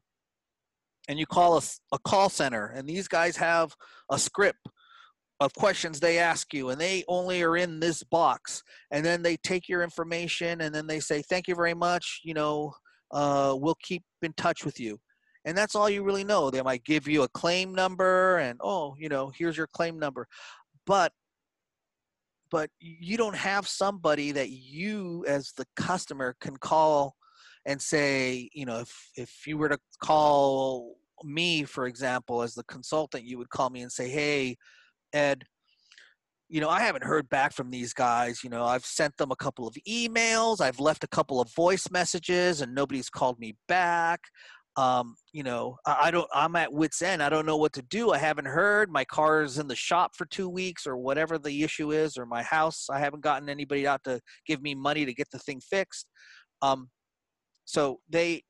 and 1.09 1.18
you 1.18 1.26
call 1.26 1.56
a, 1.56 1.62
a 1.92 1.99
call 2.00 2.28
center 2.28 2.66
and 2.66 2.87
these 2.87 3.09
guys 3.09 3.37
have 3.37 3.75
a 4.11 4.18
script 4.18 4.61
of 5.45 5.55
questions 5.55 6.01
they 6.01 6.19
ask 6.19 6.53
you 6.55 6.71
and 6.71 6.81
they 6.81 7.05
only 7.09 7.43
are 7.43 7.57
in 7.57 7.81
this 7.81 8.03
box. 8.03 8.63
And 8.91 9.05
then 9.05 9.23
they 9.23 9.37
take 9.37 9.69
your 9.69 9.83
information 9.83 10.63
and 10.63 10.75
then 10.75 10.87
they 10.87 11.01
say 11.01 11.23
thank 11.23 11.49
you 11.49 11.55
very 11.55 11.75
much 11.75 12.21
you 12.25 12.35
know 12.35 12.75
uh, 13.11 13.55
we'll 13.59 13.77
keep 13.83 14.03
in 14.23 14.33
touch 14.35 14.65
with 14.65 14.81
you. 14.81 14.99
And 15.45 15.59
that's 15.59 15.75
all 15.75 15.91
you 15.91 16.03
really 16.03 16.25
know. 16.25 16.51
They 16.51 16.63
might 16.63 16.85
give 16.85 17.07
you 17.07 17.25
a 17.25 17.29
claim 17.29 17.75
number 17.75 18.39
and 18.39 18.59
oh 18.63 18.95
you 18.99 19.09
know 19.09 19.33
here's 19.37 19.57
your 19.57 19.69
claim 19.69 19.99
number. 19.99 20.27
But 20.87 21.13
but 22.51 22.69
you 22.81 23.17
don't 23.17 23.35
have 23.35 23.67
somebody 23.67 24.31
that 24.33 24.51
you 24.51 25.25
as 25.27 25.53
the 25.57 25.67
customer 25.75 26.37
can 26.41 26.57
call 26.57 27.17
and 27.67 27.81
say 27.81 28.51
you 28.53 28.67
know 28.67 28.81
if 28.81 29.11
if 29.17 29.47
you 29.47 29.57
were 29.57 29.69
to 29.69 29.79
call 30.03 30.97
me 31.25 31.65
for 31.65 31.87
example 31.87 32.43
as 32.43 32.55
the 32.55 32.65
consultant 32.65 33.25
you 33.25 33.39
would 33.39 33.49
call 33.49 33.71
me 33.71 33.83
and 33.83 33.91
say 33.91 34.09
hey 34.09 34.57
Ed, 35.12 35.45
you 36.49 36.61
know, 36.61 36.69
I 36.69 36.81
haven't 36.81 37.04
heard 37.04 37.28
back 37.31 37.52
from 37.52 37.71
these 37.71 37.95
guys. 37.95 38.45
You 38.45 38.50
know, 38.50 38.64
I've 38.64 38.85
sent 38.85 39.16
them 39.16 39.31
a 39.31 39.37
couple 39.37 39.66
of 39.66 39.75
emails, 39.88 40.61
I've 40.61 40.81
left 40.81 41.04
a 41.04 41.09
couple 41.09 41.40
of 41.40 41.52
voice 41.54 41.90
messages, 41.90 42.61
and 42.61 42.75
nobody's 42.75 43.09
called 43.09 43.38
me 43.38 43.57
back. 43.69 44.21
Um, 44.76 45.16
you 45.33 45.42
know, 45.42 45.76
I, 45.87 45.97
I 46.04 46.11
don't, 46.11 46.28
I'm 46.33 46.57
at 46.57 46.73
wit's 46.73 47.02
end. 47.02 47.23
I 47.23 47.28
don't 47.28 47.45
know 47.45 47.59
what 47.59 47.75
to 47.75 47.83
do. 47.83 48.12
I 48.12 48.19
haven't 48.19 48.47
heard. 48.47 48.90
My 48.90 49.04
car 49.04 49.42
is 49.42 49.59
in 49.59 49.69
the 49.69 49.76
shop 49.76 50.12
for 50.16 50.25
two 50.26 50.49
weeks 50.49 50.87
or 50.87 50.97
whatever 50.97 51.38
the 51.38 51.62
issue 51.62 51.92
is, 51.92 52.16
or 52.16 52.25
my 52.26 52.42
house. 52.42 52.88
I 52.90 52.99
haven't 52.99 53.23
gotten 53.23 53.49
anybody 53.49 53.87
out 53.87 54.02
to 54.04 54.21
give 54.47 54.62
me 54.62 54.75
money 54.75 55.04
to 55.04 55.14
get 55.14 55.31
the 55.31 55.38
thing 55.38 55.61
fixed. 55.61 56.07
Um, 56.62 56.88
so 57.64 58.00
they, 58.09 58.45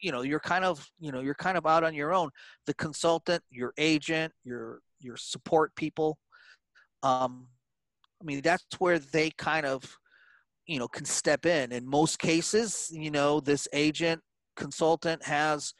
you 0.00 0.12
know, 0.12 0.22
you're 0.22 0.40
kind 0.40 0.64
of, 0.64 0.86
you 1.00 1.10
know, 1.10 1.20
you're 1.20 1.34
kind 1.34 1.56
of 1.56 1.66
out 1.66 1.82
on 1.82 1.94
your 1.94 2.12
own. 2.12 2.30
The 2.66 2.74
consultant, 2.74 3.42
your 3.50 3.72
agent, 3.78 4.32
your 4.44 4.80
your 5.04 5.16
support 5.16 5.74
people. 5.76 6.18
Um, 7.02 7.48
I 8.20 8.24
mean, 8.24 8.40
that's 8.42 8.64
where 8.78 8.98
they 8.98 9.30
kind 9.30 9.66
of, 9.66 9.98
you 10.66 10.78
know, 10.78 10.88
can 10.88 11.04
step 11.04 11.46
in. 11.46 11.72
In 11.72 11.86
most 11.86 12.18
cases, 12.18 12.90
you 12.90 13.10
know, 13.10 13.40
this 13.40 13.68
agent 13.72 14.22
consultant 14.56 15.24
has 15.24 15.74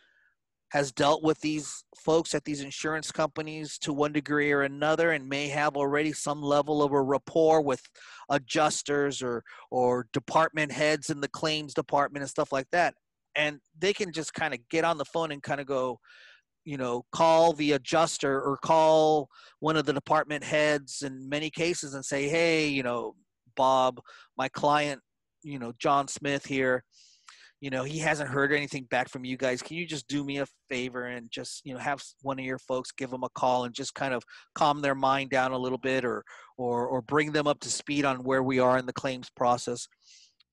has 0.70 0.90
dealt 0.90 1.22
with 1.22 1.40
these 1.40 1.84
folks 1.96 2.34
at 2.34 2.44
these 2.44 2.60
insurance 2.60 3.12
companies 3.12 3.78
to 3.78 3.92
one 3.92 4.12
degree 4.12 4.50
or 4.50 4.62
another 4.62 5.12
and 5.12 5.28
may 5.28 5.46
have 5.46 5.76
already 5.76 6.12
some 6.12 6.42
level 6.42 6.82
of 6.82 6.90
a 6.90 7.00
rapport 7.00 7.60
with 7.60 7.80
adjusters 8.28 9.22
or 9.22 9.44
or 9.70 10.08
department 10.12 10.72
heads 10.72 11.10
in 11.10 11.20
the 11.20 11.28
claims 11.28 11.74
department 11.74 12.22
and 12.22 12.30
stuff 12.30 12.50
like 12.50 12.66
that 12.72 12.92
and 13.36 13.60
they 13.78 13.92
can 13.92 14.12
just 14.12 14.34
kind 14.34 14.54
of 14.54 14.60
get 14.68 14.84
on 14.84 14.98
the 14.98 15.04
phone 15.04 15.30
and 15.30 15.42
kind 15.42 15.60
of 15.60 15.66
go 15.66 15.98
you 16.64 16.76
know 16.76 17.04
call 17.12 17.52
the 17.52 17.72
adjuster 17.72 18.40
or 18.40 18.56
call 18.56 19.28
one 19.60 19.76
of 19.76 19.86
the 19.86 19.92
department 19.92 20.42
heads 20.42 21.02
in 21.02 21.28
many 21.28 21.50
cases 21.50 21.94
and 21.94 22.04
say 22.04 22.28
hey 22.28 22.66
you 22.66 22.82
know 22.82 23.14
bob 23.56 24.00
my 24.36 24.48
client 24.48 25.00
you 25.42 25.58
know 25.58 25.72
john 25.78 26.08
smith 26.08 26.46
here 26.46 26.82
you 27.64 27.70
know 27.70 27.82
he 27.82 27.98
hasn't 27.98 28.28
heard 28.28 28.52
anything 28.52 28.84
back 28.90 29.08
from 29.08 29.24
you 29.24 29.38
guys. 29.38 29.62
Can 29.62 29.78
you 29.78 29.86
just 29.86 30.06
do 30.06 30.22
me 30.22 30.36
a 30.36 30.46
favor 30.68 31.06
and 31.06 31.30
just 31.30 31.62
you 31.64 31.72
know 31.72 31.80
have 31.80 32.02
one 32.20 32.38
of 32.38 32.44
your 32.44 32.58
folks 32.58 32.92
give 32.92 33.08
them 33.08 33.24
a 33.24 33.30
call 33.30 33.64
and 33.64 33.74
just 33.74 33.94
kind 33.94 34.12
of 34.12 34.22
calm 34.54 34.82
their 34.82 34.94
mind 34.94 35.30
down 35.30 35.52
a 35.52 35.58
little 35.58 35.78
bit 35.78 36.04
or 36.04 36.22
or 36.58 36.86
or 36.86 37.00
bring 37.00 37.32
them 37.32 37.46
up 37.46 37.60
to 37.60 37.70
speed 37.70 38.04
on 38.04 38.22
where 38.22 38.42
we 38.42 38.58
are 38.58 38.76
in 38.76 38.84
the 38.84 38.92
claims 38.92 39.30
process. 39.34 39.88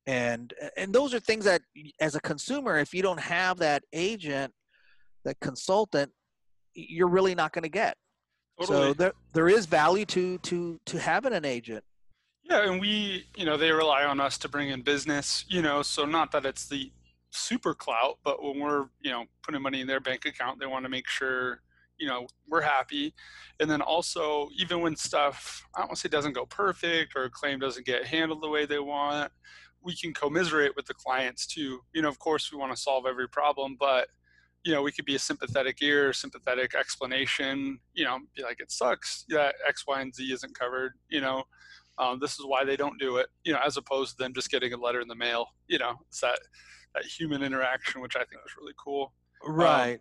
And 0.07 0.53
and 0.77 0.93
those 0.93 1.13
are 1.13 1.19
things 1.19 1.43
that 1.43 1.61
as 1.99 2.15
a 2.15 2.21
consumer 2.21 2.77
if 2.77 2.93
you 2.93 3.01
don't 3.01 3.19
have 3.19 3.57
that 3.57 3.83
agent 3.91 4.53
that 5.23 5.39
consultant 5.39 6.11
you're 6.73 7.07
really 7.07 7.35
not 7.35 7.51
going 7.51 7.63
to 7.63 7.69
get 7.69 7.97
totally. 8.59 8.89
so 8.89 8.93
there 8.93 9.13
there 9.33 9.49
is 9.49 9.65
value 9.65 10.05
to 10.05 10.37
to 10.39 10.79
to 10.85 10.99
having 10.99 11.33
an 11.33 11.45
agent. 11.45 11.83
Yeah 12.43 12.69
and 12.69 12.79
we 12.79 13.25
you 13.35 13.45
know 13.45 13.57
they 13.57 13.71
rely 13.71 14.03
on 14.03 14.19
us 14.19 14.37
to 14.39 14.49
bring 14.49 14.69
in 14.69 14.81
business 14.81 15.45
you 15.47 15.61
know 15.61 15.81
so 15.81 16.05
not 16.05 16.31
that 16.31 16.45
it's 16.45 16.67
the 16.67 16.91
super 17.29 17.73
clout 17.73 18.17
but 18.23 18.43
when 18.43 18.59
we're 18.59 18.87
you 18.99 19.09
know 19.11 19.25
putting 19.43 19.61
money 19.61 19.81
in 19.81 19.87
their 19.87 20.01
bank 20.01 20.25
account 20.25 20.59
they 20.59 20.65
want 20.65 20.83
to 20.83 20.89
make 20.89 21.07
sure 21.07 21.61
you 21.97 22.07
know 22.07 22.27
we're 22.49 22.61
happy. 22.61 23.13
And 23.59 23.69
then 23.69 23.81
also 23.81 24.49
even 24.57 24.81
when 24.81 24.95
stuff 24.95 25.65
i 25.75 25.79
don't 25.79 25.89
want 25.89 25.97
to 25.97 26.01
say 26.01 26.09
doesn't 26.09 26.33
go 26.33 26.45
perfect 26.45 27.13
or 27.15 27.25
a 27.25 27.29
claim 27.29 27.59
doesn't 27.59 27.85
get 27.85 28.05
handled 28.05 28.41
the 28.41 28.49
way 28.49 28.65
they 28.65 28.79
want 28.79 29.31
we 29.83 29.95
can 29.95 30.13
commiserate 30.13 30.75
with 30.75 30.85
the 30.85 30.93
clients 30.93 31.47
too. 31.47 31.79
You 31.93 32.01
know 32.01 32.09
of 32.09 32.19
course 32.19 32.51
we 32.51 32.57
want 32.57 32.75
to 32.75 32.81
solve 32.81 33.05
every 33.05 33.29
problem 33.29 33.77
but 33.79 34.09
you 34.63 34.73
know, 34.73 34.81
we 34.81 34.91
could 34.91 35.05
be 35.05 35.15
a 35.15 35.19
sympathetic 35.19 35.81
ear, 35.81 36.13
sympathetic 36.13 36.75
explanation, 36.75 37.79
you 37.93 38.03
know, 38.03 38.19
be 38.35 38.43
like, 38.43 38.59
it 38.59 38.71
sucks 38.71 39.25
that 39.29 39.55
X, 39.67 39.85
Y, 39.87 40.01
and 40.01 40.13
Z 40.13 40.23
isn't 40.31 40.57
covered, 40.57 40.93
you 41.09 41.21
know, 41.21 41.43
um, 41.97 42.19
this 42.19 42.33
is 42.33 42.45
why 42.45 42.63
they 42.63 42.75
don't 42.75 42.99
do 42.99 43.17
it, 43.17 43.27
you 43.43 43.53
know, 43.53 43.59
as 43.65 43.77
opposed 43.77 44.17
to 44.17 44.23
them 44.23 44.33
just 44.33 44.51
getting 44.51 44.73
a 44.73 44.77
letter 44.77 45.01
in 45.01 45.07
the 45.07 45.15
mail, 45.15 45.47
you 45.67 45.79
know, 45.79 45.95
it's 46.07 46.21
that, 46.21 46.39
that 46.93 47.03
human 47.05 47.41
interaction, 47.41 48.01
which 48.01 48.15
I 48.15 48.19
think 48.19 48.41
is 48.45 48.55
really 48.59 48.73
cool. 48.83 49.13
Right. 49.45 49.93
Um, 49.93 49.99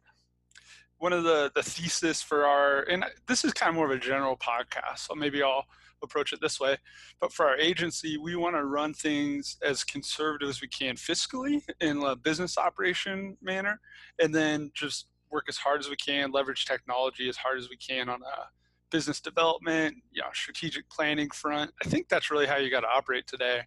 one 0.98 1.12
of 1.14 1.24
the, 1.24 1.50
the 1.54 1.62
thesis 1.62 2.20
for 2.20 2.44
our, 2.44 2.82
and 2.82 3.04
this 3.26 3.44
is 3.44 3.54
kind 3.54 3.70
of 3.70 3.76
more 3.76 3.86
of 3.86 3.92
a 3.92 3.98
general 3.98 4.36
podcast, 4.36 4.98
so 4.98 5.14
maybe 5.14 5.42
I'll, 5.42 5.64
approach 6.02 6.32
it 6.32 6.40
this 6.40 6.60
way. 6.60 6.76
But 7.20 7.32
for 7.32 7.46
our 7.46 7.56
agency, 7.56 8.18
we 8.18 8.36
want 8.36 8.56
to 8.56 8.64
run 8.64 8.94
things 8.94 9.56
as 9.62 9.84
conservative 9.84 10.48
as 10.48 10.60
we 10.60 10.68
can 10.68 10.96
fiscally 10.96 11.62
in 11.80 12.02
a 12.02 12.16
business 12.16 12.58
operation 12.58 13.36
manner, 13.42 13.80
and 14.20 14.34
then 14.34 14.70
just 14.74 15.06
work 15.30 15.46
as 15.48 15.56
hard 15.56 15.80
as 15.80 15.88
we 15.88 15.96
can, 15.96 16.32
leverage 16.32 16.64
technology 16.64 17.28
as 17.28 17.36
hard 17.36 17.58
as 17.58 17.68
we 17.68 17.76
can 17.76 18.08
on 18.08 18.20
a 18.22 18.48
business 18.90 19.20
development, 19.20 19.94
you 20.10 20.20
know, 20.20 20.28
strategic 20.32 20.88
planning 20.90 21.30
front. 21.30 21.70
I 21.84 21.88
think 21.88 22.08
that's 22.08 22.30
really 22.30 22.46
how 22.46 22.56
you 22.56 22.70
got 22.70 22.80
to 22.80 22.88
operate 22.88 23.26
today. 23.26 23.62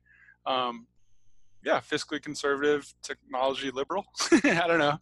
Um, 0.45 0.87
yeah, 1.63 1.79
fiscally 1.79 2.21
conservative, 2.21 2.93
technology 3.01 3.71
liberal. 3.71 4.05
I 4.31 4.67
don't 4.67 4.79
know. 4.79 4.97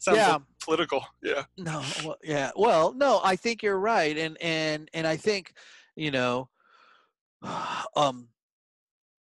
Sounds 0.00 0.18
yeah. 0.18 0.38
political. 0.62 1.04
Yeah. 1.22 1.44
No. 1.58 1.82
Well, 2.04 2.16
yeah. 2.22 2.52
Well, 2.54 2.94
no, 2.94 3.20
I 3.24 3.36
think 3.36 3.62
you're 3.62 3.80
right, 3.80 4.16
and 4.16 4.40
and 4.40 4.88
and 4.94 5.06
I 5.06 5.16
think, 5.16 5.54
you 5.96 6.12
know, 6.12 6.48
um, 7.96 8.28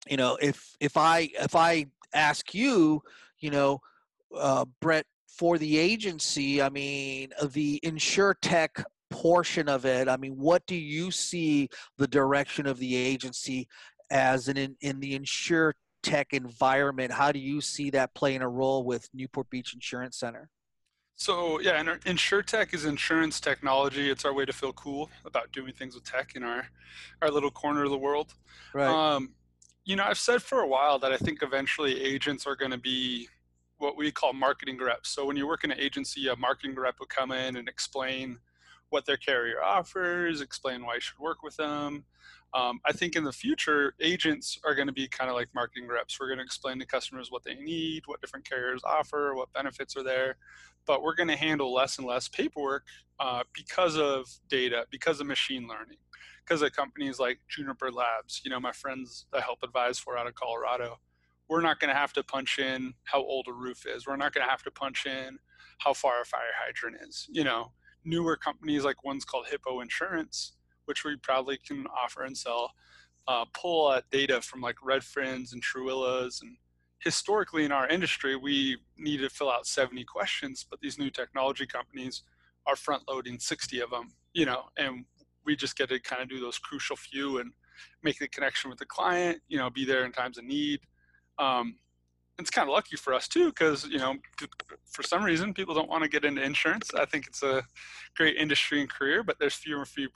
you 0.07 0.17
know, 0.17 0.37
if 0.41 0.75
if 0.79 0.97
I 0.97 1.29
if 1.39 1.55
I 1.55 1.87
ask 2.13 2.53
you, 2.53 3.01
you 3.39 3.51
know, 3.51 3.79
uh, 4.37 4.65
Brett, 4.81 5.05
for 5.27 5.57
the 5.57 5.77
agency, 5.77 6.61
I 6.61 6.69
mean, 6.69 7.31
uh, 7.41 7.47
the 7.51 7.79
insure 7.83 8.35
tech 8.41 8.83
portion 9.09 9.69
of 9.69 9.85
it. 9.85 10.07
I 10.07 10.17
mean, 10.17 10.33
what 10.33 10.65
do 10.65 10.75
you 10.75 11.11
see 11.11 11.69
the 11.97 12.07
direction 12.07 12.65
of 12.65 12.79
the 12.79 12.95
agency 12.95 13.67
as 14.11 14.47
in 14.47 14.57
in, 14.57 14.75
in 14.81 14.99
the 14.99 15.15
insure 15.15 15.73
tech 16.01 16.33
environment? 16.33 17.11
How 17.11 17.31
do 17.31 17.39
you 17.39 17.61
see 17.61 17.89
that 17.91 18.13
playing 18.13 18.41
a 18.41 18.49
role 18.49 18.83
with 18.83 19.07
Newport 19.13 19.49
Beach 19.49 19.73
Insurance 19.73 20.17
Center? 20.17 20.49
So 21.15 21.59
yeah, 21.59 21.79
and 21.79 21.89
InsureTech 21.89 22.73
is 22.73 22.85
insurance 22.85 23.39
technology. 23.39 24.09
It's 24.09 24.25
our 24.25 24.33
way 24.33 24.45
to 24.45 24.53
feel 24.53 24.73
cool 24.73 25.09
about 25.25 25.51
doing 25.51 25.73
things 25.73 25.95
with 25.95 26.03
tech 26.03 26.35
in 26.35 26.43
our 26.43 26.67
our 27.21 27.29
little 27.29 27.51
corner 27.51 27.83
of 27.83 27.91
the 27.91 27.97
world. 27.97 28.33
Right. 28.73 28.87
Um, 28.87 29.33
you 29.85 29.95
know, 29.95 30.03
I've 30.03 30.17
said 30.17 30.41
for 30.41 30.59
a 30.61 30.67
while 30.67 30.97
that 30.99 31.11
I 31.11 31.17
think 31.17 31.43
eventually 31.43 32.01
agents 32.01 32.47
are 32.47 32.55
going 32.55 32.71
to 32.71 32.77
be 32.77 33.27
what 33.77 33.97
we 33.97 34.11
call 34.11 34.33
marketing 34.33 34.79
reps. 34.79 35.09
So 35.09 35.25
when 35.25 35.35
you 35.35 35.45
work 35.45 35.63
in 35.63 35.71
an 35.71 35.79
agency, 35.79 36.27
a 36.29 36.35
marketing 36.35 36.75
rep 36.75 36.95
will 36.99 37.05
come 37.07 37.31
in 37.31 37.57
and 37.57 37.67
explain 37.67 38.37
what 38.89 39.05
their 39.05 39.17
carrier 39.17 39.61
offers, 39.61 40.39
explain 40.39 40.85
why 40.85 40.95
you 40.95 41.01
should 41.01 41.19
work 41.19 41.43
with 41.43 41.57
them. 41.57 42.05
Um, 42.53 42.79
I 42.85 42.93
think 42.93 43.15
in 43.15 43.23
the 43.23 43.31
future, 43.31 43.95
agents 43.99 44.59
are 44.63 44.75
going 44.75 44.87
to 44.87 44.93
be 44.93 45.07
kind 45.07 45.29
of 45.29 45.35
like 45.35 45.49
marketing 45.55 45.87
reps. 45.87 46.19
We're 46.19 46.27
going 46.27 46.37
to 46.37 46.43
explain 46.43 46.79
to 46.79 46.85
customers 46.85 47.31
what 47.31 47.43
they 47.43 47.55
need, 47.55 48.03
what 48.05 48.21
different 48.21 48.47
carriers 48.47 48.81
offer, 48.83 49.33
what 49.33 49.51
benefits 49.51 49.97
are 49.97 50.03
there. 50.03 50.37
But 50.85 51.01
we're 51.01 51.15
going 51.15 51.29
to 51.29 51.35
handle 51.35 51.73
less 51.73 51.97
and 51.97 52.07
less 52.07 52.27
paperwork 52.27 52.85
uh, 53.19 53.43
because 53.53 53.97
of 53.97 54.27
data, 54.49 54.85
because 54.91 55.19
of 55.19 55.27
machine 55.27 55.67
learning, 55.67 55.97
because 56.45 56.61
of 56.61 56.73
companies 56.73 57.19
like 57.19 57.39
Juniper 57.49 57.91
Labs. 57.91 58.41
You 58.43 58.51
know, 58.51 58.59
my 58.59 58.71
friends 58.71 59.25
I 59.33 59.41
help 59.41 59.59
advise 59.63 59.99
for 59.99 60.17
out 60.17 60.27
of 60.27 60.35
Colorado. 60.35 60.99
We're 61.49 61.61
not 61.61 61.79
going 61.79 61.93
to 61.93 61.99
have 61.99 62.13
to 62.13 62.23
punch 62.23 62.59
in 62.59 62.93
how 63.03 63.19
old 63.19 63.47
a 63.47 63.53
roof 63.53 63.85
is. 63.85 64.07
We're 64.07 64.15
not 64.15 64.33
going 64.33 64.45
to 64.45 64.49
have 64.49 64.63
to 64.63 64.71
punch 64.71 65.05
in 65.05 65.37
how 65.79 65.93
far 65.93 66.21
a 66.21 66.25
fire 66.25 66.41
hydrant 66.57 66.97
is. 67.07 67.27
You 67.29 67.43
know, 67.43 67.71
newer 68.05 68.37
companies 68.37 68.83
like 68.83 69.03
ones 69.03 69.25
called 69.25 69.47
Hippo 69.49 69.81
Insurance 69.81 70.53
which 70.85 71.03
we 71.03 71.15
probably 71.17 71.57
can 71.57 71.85
offer 71.87 72.23
and 72.23 72.37
sell, 72.37 72.71
uh, 73.27 73.45
pull 73.53 73.87
uh, 73.87 74.01
data 74.11 74.41
from 74.41 74.61
like 74.61 74.75
Redfins 74.83 75.53
and 75.53 75.63
Trulias. 75.63 76.41
And 76.41 76.57
historically 77.03 77.65
in 77.65 77.71
our 77.71 77.87
industry, 77.87 78.35
we 78.35 78.77
need 78.97 79.17
to 79.17 79.29
fill 79.29 79.51
out 79.51 79.65
70 79.65 80.03
questions, 80.05 80.65
but 80.69 80.79
these 80.79 80.97
new 80.97 81.09
technology 81.09 81.65
companies 81.65 82.23
are 82.65 82.75
front 82.75 83.03
loading 83.07 83.39
60 83.39 83.81
of 83.81 83.89
them, 83.89 84.13
you 84.33 84.45
know, 84.45 84.63
and 84.77 85.05
we 85.45 85.55
just 85.55 85.77
get 85.77 85.89
to 85.89 85.99
kind 85.99 86.21
of 86.21 86.29
do 86.29 86.39
those 86.39 86.57
crucial 86.57 86.95
few 86.95 87.39
and 87.39 87.51
make 88.03 88.19
the 88.19 88.27
connection 88.27 88.69
with 88.69 88.79
the 88.79 88.85
client, 88.85 89.41
you 89.49 89.57
know, 89.57 89.69
be 89.69 89.83
there 89.83 90.05
in 90.05 90.11
times 90.11 90.37
of 90.37 90.45
need. 90.45 90.79
Um, 91.37 91.75
it's 92.39 92.49
kind 92.49 92.67
of 92.67 92.73
lucky 92.73 92.95
for 92.95 93.13
us 93.13 93.27
too 93.27 93.49
because 93.49 93.85
you 93.85 93.99
know 93.99 94.15
for 94.91 95.03
some 95.03 95.23
reason 95.23 95.53
people 95.53 95.75
don't 95.75 95.87
want 95.87 96.01
to 96.01 96.09
get 96.09 96.25
into 96.25 96.41
insurance 96.41 96.89
i 96.95 97.05
think 97.05 97.27
it's 97.27 97.43
a 97.43 97.61
great 98.17 98.35
industry 98.37 98.81
and 98.81 98.89
career 98.89 99.21
but 99.21 99.37
there's 99.39 99.53
fewer 99.53 99.77
and 99.77 99.87
fewer 99.87 100.09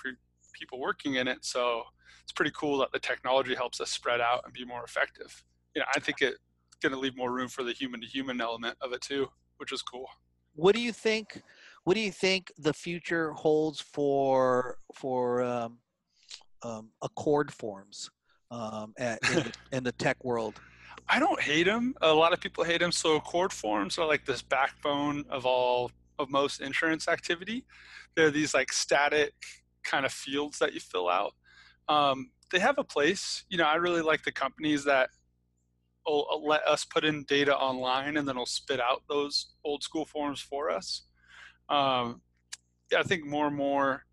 people 0.57 0.79
working 0.79 1.15
in 1.15 1.27
it. 1.27 1.39
So 1.41 1.83
it's 2.23 2.31
pretty 2.31 2.51
cool 2.55 2.77
that 2.79 2.91
the 2.91 2.99
technology 2.99 3.55
helps 3.55 3.79
us 3.79 3.89
spread 3.89 4.21
out 4.21 4.41
and 4.45 4.53
be 4.53 4.65
more 4.65 4.83
effective. 4.83 5.43
You 5.75 5.81
know, 5.81 5.85
I 5.95 5.99
think 5.99 6.21
it's 6.21 6.37
going 6.81 6.93
to 6.93 6.99
leave 6.99 7.15
more 7.15 7.31
room 7.31 7.47
for 7.47 7.63
the 7.63 7.71
human 7.71 8.01
to 8.01 8.07
human 8.07 8.41
element 8.41 8.77
of 8.81 8.93
it 8.93 9.01
too, 9.01 9.27
which 9.57 9.71
is 9.71 9.81
cool. 9.81 10.07
What 10.55 10.75
do 10.75 10.81
you 10.81 10.91
think? 10.91 11.41
What 11.83 11.93
do 11.93 11.99
you 11.99 12.11
think 12.11 12.51
the 12.57 12.73
future 12.73 13.31
holds 13.31 13.79
for 13.79 14.77
for 14.93 15.43
um, 15.43 15.77
um, 16.63 16.89
ACORD 17.03 17.51
forms 17.51 18.09
um, 18.51 18.93
at, 18.97 19.19
in, 19.29 19.35
the, 19.35 19.53
in 19.71 19.83
the 19.83 19.91
tech 19.93 20.23
world? 20.23 20.59
I 21.09 21.19
don't 21.19 21.39
hate 21.39 21.67
them. 21.67 21.95
A 22.01 22.13
lot 22.13 22.33
of 22.33 22.41
people 22.41 22.63
hate 22.63 22.79
them. 22.81 22.91
So 22.91 23.15
ACORD 23.19 23.53
forms 23.53 23.97
are 23.97 24.05
like 24.05 24.25
this 24.25 24.41
backbone 24.41 25.23
of 25.29 25.45
all 25.45 25.91
of 26.19 26.29
most 26.29 26.59
insurance 26.59 27.07
activity. 27.07 27.63
They're 28.15 28.31
these 28.31 28.53
like 28.53 28.73
static 28.73 29.33
kind 29.83 30.05
of 30.05 30.11
fields 30.11 30.59
that 30.59 30.73
you 30.73 30.79
fill 30.79 31.09
out. 31.09 31.33
Um, 31.87 32.31
they 32.51 32.59
have 32.59 32.77
a 32.77 32.83
place. 32.83 33.45
You 33.49 33.57
know, 33.57 33.65
I 33.65 33.75
really 33.75 34.01
like 34.01 34.23
the 34.23 34.31
companies 34.31 34.83
that 34.85 35.09
will 36.07 36.27
uh, 36.31 36.37
let 36.37 36.67
us 36.67 36.85
put 36.85 37.05
in 37.05 37.23
data 37.23 37.55
online 37.55 38.17
and 38.17 38.27
then 38.27 38.35
it'll 38.35 38.45
spit 38.45 38.79
out 38.79 39.03
those 39.09 39.53
old 39.63 39.83
school 39.83 40.05
forms 40.05 40.39
for 40.39 40.69
us. 40.69 41.03
Um, 41.69 42.21
I 42.97 43.03
think 43.03 43.25
more 43.25 43.47
and 43.47 43.55
more 43.55 44.05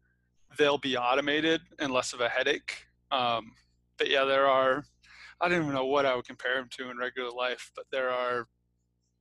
they'll 0.59 0.79
be 0.79 0.97
automated 0.97 1.61
and 1.79 1.93
less 1.93 2.13
of 2.13 2.21
a 2.21 2.29
headache. 2.29 2.87
Um, 3.11 3.53
but 3.97 4.11
yeah, 4.11 4.25
there 4.25 4.47
are, 4.47 4.85
I 5.41 5.49
don't 5.49 5.63
even 5.63 5.75
know 5.75 5.87
what 5.87 6.07
I 6.07 6.15
would 6.17 6.27
compare 6.27 6.57
them 6.57 6.69
to 6.79 6.91
in 6.91 6.99
regular 6.99 7.31
life, 7.31 7.71
but 7.77 7.87
there 7.93 8.11
are 8.11 8.49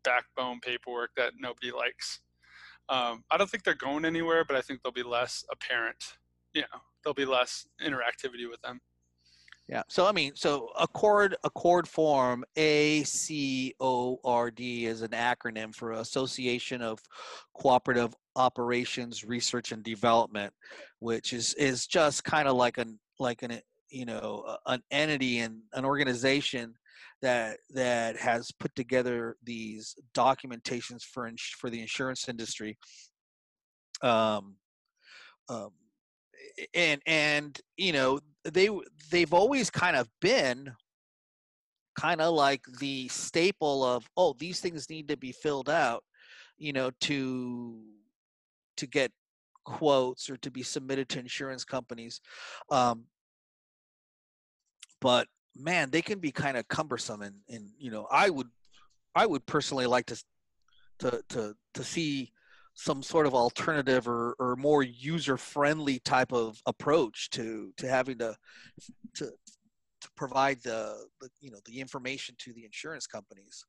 backbone 0.03 0.59
paperwork 0.59 1.11
that 1.15 1.33
nobody 1.39 1.71
likes. 1.71 2.19
Um, 2.89 3.23
I 3.31 3.37
don't 3.37 3.49
think 3.49 3.63
they're 3.63 3.75
going 3.75 4.03
anywhere, 4.03 4.43
but 4.45 4.57
I 4.57 4.61
think 4.61 4.81
they'll 4.81 4.91
be 4.91 5.03
less 5.03 5.45
apparent 5.51 6.17
you 6.53 6.61
know 6.61 6.79
there'll 7.03 7.13
be 7.13 7.25
less 7.25 7.65
interactivity 7.83 8.49
with 8.49 8.61
them 8.61 8.79
yeah. 9.67 9.83
So 9.87 10.05
i 10.05 10.11
mean 10.11 10.33
so 10.35 10.69
ACORD 10.79 11.35
ACORD 11.43 11.87
form 11.87 12.43
a 12.55 13.03
c 13.03 13.73
o 13.79 14.19
r 14.23 14.51
d 14.51 14.85
is 14.85 15.01
an 15.01 15.11
acronym 15.11 15.73
for 15.73 15.93
association 15.93 16.81
of 16.81 16.99
cooperative 17.55 18.13
operations 18.35 19.23
research 19.23 19.71
and 19.71 19.83
development 19.83 20.51
which 20.99 21.33
is 21.33 21.53
is 21.55 21.85
just 21.85 22.23
kind 22.23 22.47
of 22.47 22.55
like 22.55 22.77
an 22.77 22.99
like 23.19 23.43
an 23.43 23.59
you 23.89 24.05
know 24.05 24.57
an 24.65 24.81
entity 24.91 25.39
and 25.39 25.61
an 25.73 25.85
organization 25.85 26.73
that 27.23 27.57
that 27.73 28.17
has 28.17 28.51
put 28.51 28.75
together 28.75 29.37
these 29.43 29.95
documentations 30.13 31.03
for 31.03 31.25
ins- 31.25 31.55
for 31.57 31.69
the 31.69 31.79
insurance 31.79 32.27
industry. 32.27 32.77
Um, 34.01 34.57
um, 35.47 35.71
and 36.73 37.01
and 37.05 37.59
you 37.77 37.93
know 37.93 38.19
they 38.43 38.69
they've 39.11 39.33
always 39.33 39.69
kind 39.69 39.95
of 39.95 40.07
been 40.21 40.71
kind 41.95 42.21
of 42.21 42.33
like 42.33 42.63
the 42.79 43.07
staple 43.07 43.83
of 43.83 44.07
oh 44.17 44.35
these 44.39 44.59
things 44.59 44.89
need 44.89 45.07
to 45.07 45.17
be 45.17 45.31
filled 45.31 45.69
out 45.69 46.03
you 46.57 46.73
know 46.73 46.91
to 47.01 47.79
to 48.77 48.87
get 48.87 49.11
quotes 49.63 50.29
or 50.29 50.37
to 50.37 50.51
be 50.51 50.63
submitted 50.63 51.07
to 51.07 51.19
insurance 51.19 51.63
companies 51.63 52.19
um 52.71 53.05
but 54.99 55.27
man 55.55 55.89
they 55.89 56.01
can 56.01 56.19
be 56.19 56.31
kind 56.31 56.57
of 56.57 56.67
cumbersome 56.67 57.21
and 57.21 57.35
and 57.49 57.69
you 57.77 57.91
know 57.91 58.07
i 58.11 58.29
would 58.29 58.47
i 59.15 59.25
would 59.25 59.45
personally 59.45 59.85
like 59.85 60.05
to 60.05 60.21
to 60.99 61.21
to 61.29 61.55
to 61.73 61.83
see 61.83 62.31
some 62.73 63.03
sort 63.03 63.27
of 63.27 63.33
alternative 63.33 64.07
or, 64.07 64.35
or 64.39 64.55
more 64.55 64.83
user 64.83 65.37
friendly 65.37 65.99
type 65.99 66.33
of 66.33 66.61
approach 66.65 67.29
to 67.31 67.71
to 67.77 67.87
having 67.87 68.17
to 68.17 68.35
to 69.15 69.25
to 70.01 70.09
provide 70.15 70.61
the, 70.63 71.05
the 71.21 71.29
you 71.39 71.51
know 71.51 71.59
the 71.65 71.79
information 71.79 72.35
to 72.39 72.53
the 72.53 72.65
insurance 72.65 73.07
companies. 73.07 73.65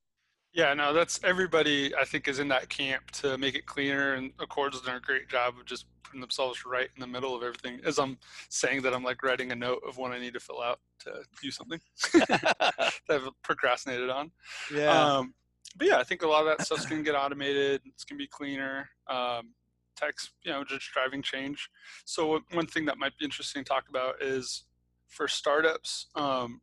Yeah 0.53 0.73
no 0.73 0.93
that's 0.93 1.19
everybody 1.25 1.93
i 1.97 2.05
think 2.05 2.29
is 2.29 2.39
in 2.39 2.47
that 2.47 2.69
camp 2.69 3.11
to 3.11 3.37
make 3.39 3.57
it 3.57 3.67
cleaner 3.67 4.15
and 4.15 4.31
accords 4.39 4.81
done 4.83 4.97
a 4.97 5.01
great 5.01 5.29
job 5.29 5.55
of 5.59 5.67
just 5.67 5.87
putting 6.05 6.21
themselves 6.21 6.65
right 6.65 6.89
in 6.95 7.01
the 7.01 7.07
middle 7.09 7.35
of 7.35 7.43
everything 7.43 7.81
as 7.85 7.99
i'm 7.99 8.17
saying 8.51 8.81
that 8.83 8.95
i'm 8.95 9.03
like 9.03 9.21
writing 9.25 9.51
a 9.51 9.55
note 9.57 9.83
of 9.87 9.99
what 9.99 10.13
i 10.13 10.19
need 10.21 10.33
to 10.33 10.39
fill 10.39 10.63
out 10.63 10.79
to 11.01 11.11
do 11.43 11.51
something 11.51 11.81
that 12.29 12.95
i've 13.11 13.29
procrastinated 13.43 14.11
on. 14.11 14.31
Yeah. 14.73 15.17
Um, 15.17 15.35
but 15.77 15.87
yeah, 15.87 15.99
I 15.99 16.05
think 16.05 16.23
a 16.23 16.29
lot 16.29 16.47
of 16.47 16.57
that 16.57 16.65
stuff's 16.65 16.87
gonna 16.87 17.03
get 17.03 17.15
automated. 17.15 17.83
It's 17.87 18.05
gonna 18.05 18.19
be 18.19 18.27
cleaner. 18.27 18.89
Um, 19.09 19.55
text, 19.97 20.31
you 20.43 20.53
know, 20.53 20.65
just 20.65 20.91
driving 20.93 21.23
change. 21.23 21.71
So 22.05 22.41
one 22.53 22.67
thing 22.67 22.85
that 22.87 22.99
might 22.99 23.17
be 23.19 23.25
interesting 23.25 23.65
to 23.65 23.69
talk 23.69 23.89
about 23.89 24.23
is 24.23 24.65
for 25.09 25.29
startups 25.29 26.07
um, 26.17 26.61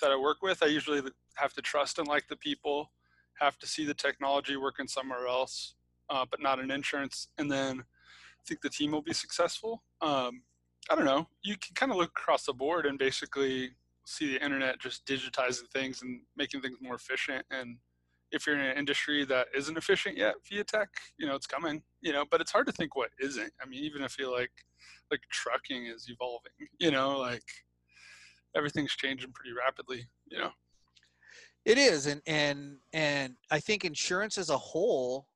that 0.00 0.10
I 0.10 0.16
work 0.16 0.38
with, 0.42 0.62
I 0.62 0.66
usually 0.66 1.02
have 1.34 1.52
to 1.54 1.62
trust 1.62 1.98
and 1.98 2.08
like 2.08 2.28
the 2.28 2.36
people, 2.36 2.90
have 3.40 3.58
to 3.58 3.66
see 3.66 3.84
the 3.84 3.94
technology 3.94 4.56
working 4.56 4.86
somewhere 4.86 5.26
else, 5.26 5.74
uh, 6.08 6.24
but 6.30 6.40
not 6.40 6.58
in 6.58 6.70
insurance, 6.70 7.28
and 7.38 7.50
then 7.50 7.80
I 7.80 8.42
think 8.46 8.60
the 8.60 8.70
team 8.70 8.92
will 8.92 9.02
be 9.02 9.12
successful. 9.12 9.82
Um, 10.00 10.42
I 10.90 10.94
don't 10.94 11.04
know. 11.04 11.26
You 11.42 11.56
can 11.56 11.74
kind 11.74 11.90
of 11.90 11.98
look 11.98 12.10
across 12.10 12.44
the 12.44 12.52
board 12.52 12.86
and 12.86 12.98
basically 12.98 13.70
see 14.06 14.32
the 14.32 14.44
internet 14.44 14.78
just 14.78 15.06
digitizing 15.06 15.68
things 15.72 16.02
and 16.02 16.20
making 16.36 16.60
things 16.60 16.76
more 16.80 16.94
efficient 16.94 17.44
and 17.50 17.78
if 18.34 18.46
you're 18.46 18.58
in 18.58 18.64
an 18.64 18.76
industry 18.76 19.24
that 19.24 19.46
isn't 19.56 19.78
efficient 19.78 20.16
yet 20.18 20.34
via 20.48 20.64
tech, 20.64 20.88
you 21.18 21.26
know, 21.26 21.34
it's 21.34 21.46
coming, 21.46 21.82
you 22.00 22.12
know, 22.12 22.24
but 22.30 22.40
it's 22.40 22.50
hard 22.52 22.66
to 22.66 22.72
think 22.72 22.96
what 22.96 23.10
isn't. 23.20 23.52
I 23.62 23.66
mean, 23.66 23.84
even 23.84 24.02
if 24.02 24.18
you 24.18 24.30
like, 24.30 24.50
like 25.10 25.20
trucking 25.30 25.86
is 25.86 26.08
evolving, 26.08 26.52
you 26.78 26.90
know, 26.90 27.18
like 27.18 27.44
everything's 28.56 28.94
changing 28.96 29.32
pretty 29.32 29.52
rapidly, 29.56 30.06
you 30.26 30.38
know. 30.38 30.50
It 31.64 31.78
is. 31.78 32.06
And, 32.06 32.20
and, 32.26 32.76
and 32.92 33.34
I 33.50 33.60
think 33.60 33.84
insurance 33.84 34.36
as 34.36 34.50
a 34.50 34.58
whole, 34.58 35.28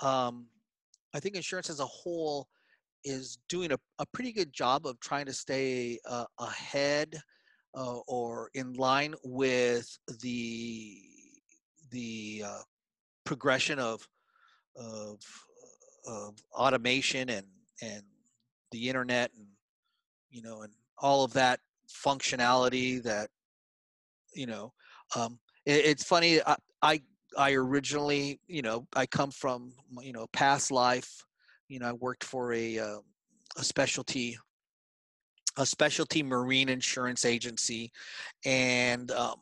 um, 0.00 0.46
I 1.14 1.20
think 1.20 1.36
insurance 1.36 1.70
as 1.70 1.80
a 1.80 1.86
whole 1.86 2.48
is 3.04 3.38
doing 3.48 3.72
a, 3.72 3.78
a 3.98 4.06
pretty 4.06 4.32
good 4.32 4.52
job 4.52 4.86
of 4.86 4.98
trying 5.00 5.26
to 5.26 5.32
stay 5.32 5.98
uh, 6.08 6.24
ahead 6.38 7.20
uh, 7.76 7.98
or 8.08 8.50
in 8.54 8.72
line 8.72 9.14
with 9.22 9.98
the 10.20 10.87
the 11.90 12.44
uh, 12.46 12.60
progression 13.24 13.78
of 13.78 14.06
of 14.76 15.18
of 16.06 16.34
automation 16.52 17.28
and 17.28 17.46
and 17.82 18.02
the 18.70 18.88
internet 18.88 19.30
and 19.36 19.46
you 20.30 20.42
know 20.42 20.62
and 20.62 20.72
all 20.98 21.24
of 21.24 21.32
that 21.32 21.60
functionality 21.88 23.02
that 23.02 23.28
you 24.34 24.46
know 24.46 24.72
um, 25.16 25.38
it, 25.66 25.84
it's 25.84 26.04
funny 26.04 26.40
I, 26.46 26.56
I 26.82 27.00
i 27.36 27.52
originally 27.52 28.40
you 28.46 28.62
know 28.62 28.86
i 28.94 29.04
come 29.06 29.30
from 29.30 29.72
you 30.02 30.12
know 30.12 30.26
past 30.32 30.70
life 30.70 31.24
you 31.68 31.78
know 31.78 31.88
i 31.88 31.92
worked 31.92 32.24
for 32.24 32.52
a 32.52 32.78
uh, 32.78 32.98
a 33.56 33.64
specialty 33.64 34.38
a 35.56 35.66
specialty 35.66 36.22
marine 36.22 36.68
insurance 36.68 37.24
agency 37.24 37.92
and 38.44 39.10
um, 39.10 39.34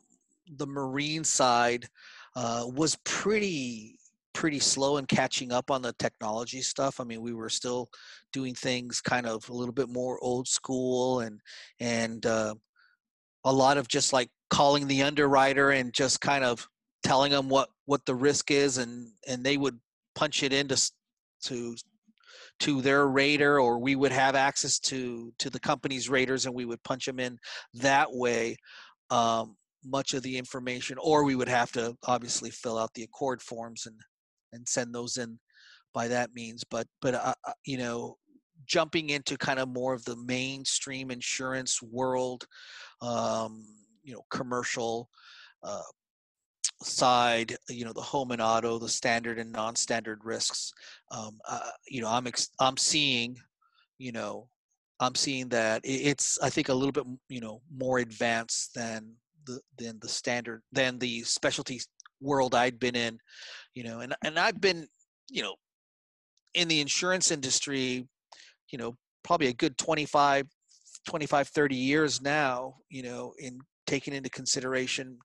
the 0.57 0.67
marine 0.67 1.23
side 1.23 1.87
uh, 2.37 2.67
was 2.67 2.95
pretty 3.03 3.97
pretty 4.35 4.59
slow 4.59 4.97
in 4.97 5.05
catching 5.07 5.51
up 5.51 5.71
on 5.71 5.81
the 5.81 5.91
technology 5.97 6.61
stuff. 6.61 6.99
I 6.99 7.03
mean, 7.03 7.21
we 7.21 7.33
were 7.33 7.49
still 7.49 7.89
doing 8.31 8.53
things 8.53 9.01
kind 9.01 9.25
of 9.25 9.49
a 9.49 9.53
little 9.53 9.73
bit 9.73 9.89
more 9.89 10.19
old 10.21 10.47
school 10.47 11.21
and 11.21 11.41
and 11.79 12.23
uh, 12.27 12.53
a 13.43 13.51
lot 13.51 13.79
of 13.79 13.87
just 13.87 14.13
like 14.13 14.29
calling 14.51 14.87
the 14.87 15.01
underwriter 15.01 15.71
and 15.71 15.91
just 15.91 16.21
kind 16.21 16.43
of 16.43 16.67
telling 17.01 17.31
them 17.31 17.49
what 17.49 17.69
what 17.85 18.05
the 18.05 18.13
risk 18.13 18.51
is 18.51 18.77
and 18.77 19.07
and 19.27 19.43
they 19.43 19.57
would 19.57 19.79
punch 20.13 20.43
it 20.43 20.53
into 20.53 20.79
to 21.41 21.75
to 22.59 22.81
their 22.83 23.07
rater 23.07 23.59
or 23.59 23.79
we 23.79 23.95
would 23.95 24.11
have 24.11 24.35
access 24.35 24.77
to 24.77 25.33
to 25.39 25.49
the 25.49 25.59
company's 25.59 26.07
raters 26.07 26.45
and 26.45 26.53
we 26.53 26.65
would 26.65 26.83
punch 26.83 27.07
them 27.07 27.19
in 27.19 27.39
that 27.73 28.13
way 28.13 28.55
um, 29.09 29.55
much 29.85 30.13
of 30.13 30.23
the 30.23 30.37
information 30.37 30.97
or 31.01 31.23
we 31.23 31.35
would 31.35 31.47
have 31.47 31.71
to 31.71 31.95
obviously 32.05 32.49
fill 32.49 32.77
out 32.77 32.93
the 32.93 33.03
ACORD 33.03 33.41
forms 33.41 33.85
and 33.85 33.95
and 34.53 34.67
send 34.67 34.93
those 34.93 35.17
in 35.17 35.37
by 35.93 36.07
that 36.07 36.33
means 36.33 36.63
but 36.69 36.87
but 37.01 37.15
uh, 37.15 37.33
uh, 37.45 37.51
you 37.65 37.77
know 37.77 38.17
jumping 38.65 39.11
into 39.11 39.37
kind 39.37 39.59
of 39.59 39.69
more 39.69 39.93
of 39.93 40.03
the 40.05 40.15
mainstream 40.15 41.11
insurance 41.11 41.81
world 41.81 42.45
um, 43.01 43.65
you 44.03 44.13
know 44.13 44.21
commercial 44.29 45.09
uh, 45.63 45.81
side 46.83 47.55
you 47.69 47.85
know 47.85 47.93
the 47.93 48.01
home 48.01 48.31
and 48.31 48.41
auto 48.41 48.77
the 48.77 48.89
standard 48.89 49.39
and 49.39 49.51
non-standard 49.51 50.19
risks 50.23 50.71
um, 51.11 51.39
uh, 51.47 51.69
you 51.87 52.01
know 52.01 52.07
i'm 52.07 52.27
ex- 52.27 52.49
i'm 52.59 52.77
seeing 52.77 53.35
you 53.97 54.11
know 54.11 54.47
i'm 54.99 55.15
seeing 55.15 55.49
that 55.49 55.81
it's 55.83 56.37
i 56.43 56.49
think 56.49 56.69
a 56.69 56.73
little 56.73 56.91
bit 56.91 57.05
you 57.29 57.41
know 57.41 57.61
more 57.75 57.99
advanced 57.99 58.73
than 58.75 59.11
the 59.47 59.59
than 59.77 59.97
the 60.01 60.07
standard 60.07 60.61
than 60.71 60.99
the 60.99 61.21
specialty 61.23 61.81
world 62.21 62.53
i'd 62.55 62.79
been 62.79 62.95
in 62.95 63.17
you 63.73 63.83
know 63.83 63.99
and 63.99 64.15
and 64.23 64.37
i've 64.37 64.59
been 64.61 64.87
you 65.29 65.41
know 65.41 65.55
in 66.53 66.67
the 66.67 66.81
insurance 66.81 67.31
industry 67.31 68.07
you 68.71 68.77
know 68.77 68.95
probably 69.23 69.47
a 69.47 69.53
good 69.53 69.77
25 69.77 70.47
25 71.07 71.47
30 71.47 71.75
years 71.75 72.21
now 72.21 72.75
you 72.89 73.03
know 73.03 73.33
in 73.39 73.59
taking 73.85 74.13
into 74.13 74.29
consideration 74.29 75.17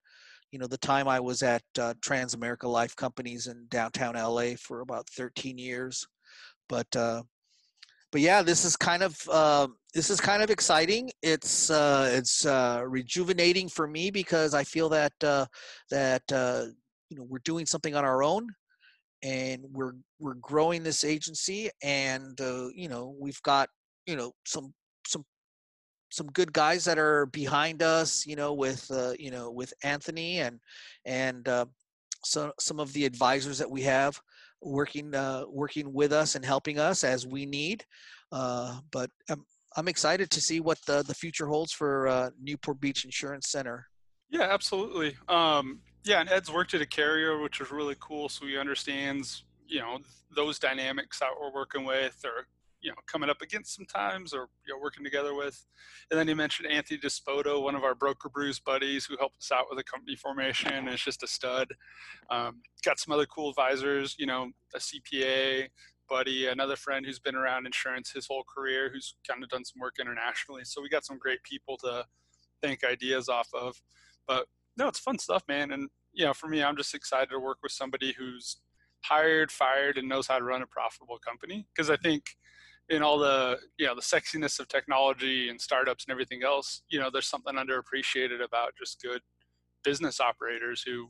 you 0.53 0.59
know 0.59 0.67
the 0.67 0.79
time 0.79 1.09
i 1.09 1.19
was 1.19 1.43
at 1.43 1.63
uh, 1.81 1.95
transamerica 2.01 2.65
life 2.65 2.95
companies 2.95 3.47
in 3.47 3.67
downtown 3.69 4.15
la 4.15 4.55
for 4.61 4.81
about 4.81 5.09
13 5.11 5.59
years. 5.59 6.07
But 6.69 6.95
uh, 6.95 7.23
but 8.12 8.20
yeah 8.20 8.42
this 8.42 8.64
is 8.64 8.77
kind 8.77 9.03
of 9.03 9.18
uh, 9.31 9.66
this 9.94 10.09
is 10.09 10.20
kind 10.20 10.42
of 10.42 10.51
exciting. 10.51 11.11
It's 11.22 11.70
uh, 11.70 12.11
it's 12.12 12.46
uh, 12.46 12.85
rejuvenating 12.87 13.68
for 13.68 13.87
me 13.87 14.11
because 14.11 14.55
i 14.55 14.64
feel 14.64 14.88
that 14.90 15.12
uh, 15.22 15.46
that 15.90 16.22
uh, 16.33 16.66
you 17.11 17.16
know 17.16 17.27
we're 17.29 17.40
doing 17.44 17.66
something 17.66 17.94
on 17.94 18.05
our 18.05 18.22
own 18.22 18.46
and 19.22 19.62
we're 19.70 19.94
we're 20.18 20.35
growing 20.35 20.83
this 20.83 21.05
agency 21.05 21.70
and 21.83 22.40
uh, 22.40 22.68
you 22.75 22.88
know 22.88 23.14
we've 23.18 23.42
got 23.42 23.68
you 24.07 24.16
know 24.16 24.33
some 24.46 24.72
some 25.07 25.25
some 26.11 26.27
good 26.29 26.53
guys 26.53 26.85
that 26.85 26.98
are 26.98 27.27
behind 27.27 27.83
us 27.83 28.27
you 28.27 28.37
know 28.37 28.53
with 28.53 28.90
uh, 28.90 29.12
you 29.18 29.31
know 29.31 29.51
with 29.51 29.72
anthony 29.85 30.40
and 30.40 30.59
and 31.05 31.48
uh, 31.48 31.66
so 32.25 32.53
some 32.59 32.81
of 32.81 32.92
the 32.92 33.05
advisors 33.05 33.59
that 33.59 33.70
we 33.70 33.83
have 33.83 34.18
working 34.62 35.14
uh, 35.14 35.44
working 35.48 35.92
with 35.92 36.12
us 36.12 36.35
and 36.35 36.44
helping 36.44 36.79
us 36.79 37.05
as 37.05 37.27
we 37.27 37.46
need 37.46 37.85
uh, 38.33 38.79
but 38.90 39.11
I'm, 39.29 39.44
I'm 39.77 39.88
excited 39.88 40.31
to 40.31 40.40
see 40.40 40.61
what 40.61 40.79
the, 40.87 41.03
the 41.03 41.14
future 41.14 41.46
holds 41.46 41.72
for 41.72 42.09
uh, 42.09 42.31
newport 42.40 42.81
beach 42.81 43.05
insurance 43.05 43.51
center 43.51 43.87
yeah 44.31 44.48
absolutely 44.51 45.16
um, 45.29 45.81
yeah, 46.05 46.20
and 46.20 46.29
Ed's 46.29 46.51
worked 46.51 46.75
at 46.75 46.81
a 46.81 46.87
carrier, 46.87 47.40
which 47.40 47.61
is 47.61 47.70
really 47.70 47.96
cool. 48.01 48.29
So 48.29 48.46
he 48.46 48.59
understands, 48.59 49.44
you 49.68 49.81
know, 49.81 49.98
those 50.35 50.59
dynamics 50.59 51.20
that 51.20 51.31
we're 51.40 51.53
working 51.53 51.85
with, 51.85 52.20
or 52.25 52.46
you 52.83 52.90
know, 52.90 52.97
coming 53.07 53.31
up 53.31 53.40
against 53.40 53.75
sometimes, 53.75 54.35
or 54.35 54.49
you 54.66 54.75
know, 54.75 54.81
working 54.83 55.05
together 55.05 55.35
with. 55.35 55.64
And 56.11 56.18
then 56.18 56.29
he 56.29 56.35
mentioned 56.35 56.71
Anthony 56.71 56.99
Despoto, 56.99 57.62
one 57.62 57.75
of 57.75 57.85
our 57.85 57.95
broker 57.95 58.29
brews 58.29 58.59
buddies, 58.59 59.07
who 59.07 59.16
helped 59.18 59.38
us 59.38 59.53
out 59.53 59.66
with 59.71 59.79
the 59.79 59.85
company 59.85 60.16
formation. 60.16 60.73
And 60.73 60.88
it's 60.88 61.05
just 61.05 61.23
a 61.23 61.29
stud. 61.29 61.68
Um, 62.31 62.61
got 62.85 62.99
some 62.99 63.12
other 63.12 63.27
cool 63.27 63.49
advisors, 63.51 64.16
you 64.18 64.27
know, 64.27 64.51
a 64.75 64.79
CPA 64.79 65.68
buddy, 66.09 66.49
another 66.49 66.77
friend 66.77 67.07
who's 67.07 67.21
been 67.21 67.37
around 67.37 67.64
insurance 67.64 68.11
his 68.11 68.27
whole 68.27 68.45
career, 68.45 68.90
who's 68.92 69.14
kind 69.27 69.42
of 69.42 69.49
done 69.49 69.64
some 69.64 69.81
work 69.81 69.95
internationally. 70.01 70.62
So 70.64 70.83
we 70.83 70.88
got 70.88 71.07
some 71.07 71.18
great 71.18 71.42
people 71.42 71.77
to 71.79 72.05
think 72.61 72.85
ideas 72.85 73.29
off 73.29 73.49
of. 73.55 73.81
But 74.27 74.47
no, 74.77 74.88
it's 74.88 74.99
fun 74.99 75.18
stuff, 75.18 75.42
man. 75.49 75.71
And 75.71 75.88
you 76.12 76.25
know, 76.25 76.35
for 76.35 76.49
me, 76.49 76.62
I'm 76.62 76.77
just 76.77 76.95
excited 76.95 77.31
to 77.31 77.38
work 77.38 77.59
with 77.62 77.73
somebody 77.73 78.14
who's 78.18 78.59
hired, 79.05 79.51
fired, 79.51 79.99
and 79.99 80.09
knows 80.09 80.27
how 80.27 80.38
to 80.38 80.45
run 80.45 80.62
a 80.62 80.66
profitable 80.66 81.18
company. 81.18 81.66
Because 81.75 81.90
I 81.90 81.97
think 81.97 82.25
in 82.93 83.03
all 83.03 83.19
the 83.19 83.59
you 83.79 83.87
know 83.87 83.95
the 83.95 84.03
sexiness 84.03 84.61
of 84.61 84.69
technology 84.69 85.49
and 85.49 85.61
startups 85.61 86.05
and 86.05 86.13
everything 86.13 86.43
else, 86.45 86.83
you 86.91 87.01
know, 87.01 87.09
there's 87.11 87.27
something 87.27 87.55
underappreciated 87.55 88.45
about 88.45 88.75
just 88.79 89.01
good 89.03 89.23
business 89.83 90.21
operators 90.21 90.83
who 90.83 91.09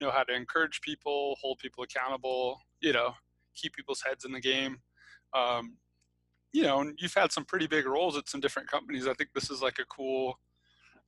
know 0.00 0.10
how 0.10 0.22
to 0.24 0.34
encourage 0.34 0.80
people, 0.82 1.36
hold 1.40 1.58
people 1.58 1.82
accountable, 1.82 2.58
you 2.80 2.92
know, 2.92 3.14
keep 3.56 3.74
people's 3.74 4.02
heads 4.06 4.24
in 4.26 4.32
the 4.32 4.40
game. 4.40 4.76
Um, 5.34 5.78
you 6.52 6.64
know, 6.64 6.80
and 6.80 6.98
you've 7.00 7.14
had 7.14 7.32
some 7.32 7.46
pretty 7.46 7.66
big 7.66 7.86
roles 7.86 8.16
at 8.18 8.28
some 8.28 8.40
different 8.40 8.70
companies. 8.70 9.06
I 9.08 9.14
think 9.14 9.30
this 9.34 9.50
is 9.50 9.62
like 9.62 9.78
a 9.78 9.86
cool, 9.86 10.38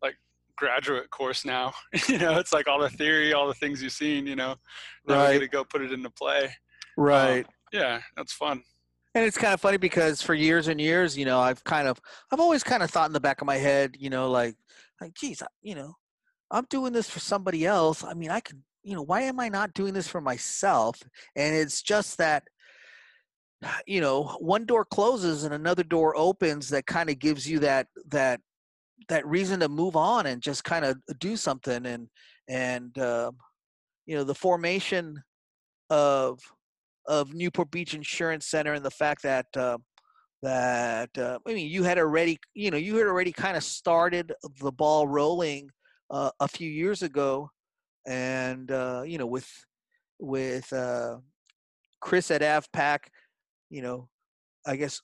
like 0.00 0.16
graduate 0.56 1.10
course 1.10 1.44
now. 1.44 1.74
you 2.08 2.16
know, 2.16 2.38
it's 2.38 2.52
like 2.52 2.66
all 2.66 2.80
the 2.80 2.88
theory, 2.88 3.34
all 3.34 3.46
the 3.46 3.54
things 3.54 3.82
you've 3.82 3.92
seen. 3.92 4.26
You 4.26 4.36
know, 4.36 4.54
now 5.06 5.24
right. 5.24 5.38
to 5.38 5.48
go 5.48 5.64
put 5.64 5.82
it 5.82 5.92
into 5.92 6.08
play. 6.08 6.50
Right. 6.96 7.44
Um, 7.44 7.50
yeah, 7.74 8.00
that's 8.16 8.32
fun. 8.32 8.62
And 9.14 9.24
it's 9.24 9.38
kind 9.38 9.54
of 9.54 9.60
funny 9.60 9.76
because 9.76 10.20
for 10.22 10.34
years 10.34 10.66
and 10.68 10.80
years, 10.80 11.16
you 11.16 11.24
know, 11.24 11.38
I've 11.38 11.62
kind 11.62 11.86
of, 11.86 12.00
I've 12.32 12.40
always 12.40 12.64
kind 12.64 12.82
of 12.82 12.90
thought 12.90 13.08
in 13.08 13.12
the 13.12 13.20
back 13.20 13.40
of 13.40 13.46
my 13.46 13.56
head, 13.56 13.96
you 13.98 14.10
know, 14.10 14.30
like, 14.30 14.56
like, 15.00 15.14
geez, 15.14 15.42
you 15.62 15.76
know, 15.76 15.94
I'm 16.50 16.66
doing 16.68 16.92
this 16.92 17.08
for 17.08 17.20
somebody 17.20 17.64
else. 17.64 18.02
I 18.02 18.14
mean, 18.14 18.30
I 18.30 18.40
could, 18.40 18.60
you 18.82 18.94
know, 18.94 19.02
why 19.02 19.22
am 19.22 19.38
I 19.38 19.48
not 19.48 19.72
doing 19.74 19.94
this 19.94 20.08
for 20.08 20.20
myself? 20.20 21.00
And 21.36 21.54
it's 21.54 21.80
just 21.80 22.18
that, 22.18 22.44
you 23.86 24.00
know, 24.00 24.36
one 24.40 24.66
door 24.66 24.84
closes 24.84 25.44
and 25.44 25.54
another 25.54 25.84
door 25.84 26.16
opens 26.16 26.68
that 26.70 26.86
kind 26.86 27.08
of 27.08 27.18
gives 27.18 27.48
you 27.48 27.60
that 27.60 27.86
that 28.08 28.40
that 29.08 29.26
reason 29.26 29.60
to 29.60 29.68
move 29.68 29.96
on 29.96 30.26
and 30.26 30.42
just 30.42 30.64
kind 30.64 30.84
of 30.84 30.96
do 31.18 31.36
something 31.36 31.86
and 31.86 32.08
and 32.48 32.96
uh, 32.98 33.30
you 34.06 34.16
know 34.16 34.24
the 34.24 34.34
formation 34.34 35.22
of 35.90 36.40
of 37.06 37.34
Newport 37.34 37.70
Beach 37.70 37.94
Insurance 37.94 38.46
Center 38.46 38.72
and 38.72 38.84
the 38.84 38.90
fact 38.90 39.22
that 39.22 39.46
uh, 39.56 39.78
that 40.42 41.16
uh, 41.18 41.38
I 41.46 41.52
mean 41.54 41.68
you 41.68 41.82
had 41.82 41.98
already 41.98 42.38
you 42.54 42.70
know 42.70 42.76
you 42.76 42.96
had 42.96 43.06
already 43.06 43.32
kind 43.32 43.56
of 43.56 43.64
started 43.64 44.32
the 44.60 44.72
ball 44.72 45.06
rolling 45.06 45.70
uh, 46.10 46.30
a 46.40 46.48
few 46.48 46.70
years 46.70 47.02
ago 47.02 47.50
and 48.06 48.70
uh, 48.70 49.02
you 49.06 49.18
know 49.18 49.26
with 49.26 49.48
with 50.18 50.70
uh, 50.72 51.16
Chris 52.00 52.30
at 52.30 52.42
AvPac 52.42 52.98
you 53.70 53.82
know 53.82 54.08
I 54.66 54.76
guess 54.76 55.00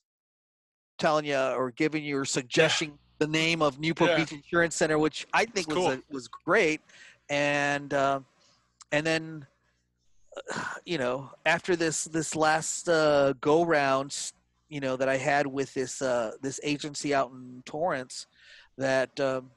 telling 0.99 1.25
you 1.25 1.37
or 1.37 1.73
giving 1.73 2.05
you 2.05 2.19
or 2.19 2.25
suggesting 2.25 2.99
the 3.19 3.27
name 3.27 3.63
of 3.63 3.79
Newport 3.79 4.11
yeah. 4.11 4.17
Beach 4.17 4.33
Insurance 4.33 4.77
Center, 4.77 4.99
which 4.99 5.27
I 5.33 5.45
think 5.45 5.69
was 5.69 5.77
cool. 5.77 5.91
a, 5.91 6.03
was 6.11 6.29
great, 6.29 6.81
and 7.29 7.93
uh, 7.93 8.21
and 8.93 9.07
then 9.07 9.47
you 10.85 10.99
know 10.99 11.31
after 11.47 11.77
this 11.77 12.05
this 12.05 12.35
last 12.35 12.89
uh, 12.89 13.35
go 13.41 13.65
round, 13.65 14.33
you 14.69 14.81
know 14.81 14.97
that 14.97 15.09
I 15.09 15.17
had 15.17 15.47
with 15.47 15.73
this 15.75 16.03
uh, 16.03 16.33
this 16.43 16.61
agency 16.63 17.15
out 17.15 17.31
in 17.31 17.63
Torrance, 17.65 18.27
that 18.79 19.19
um, 19.21 19.51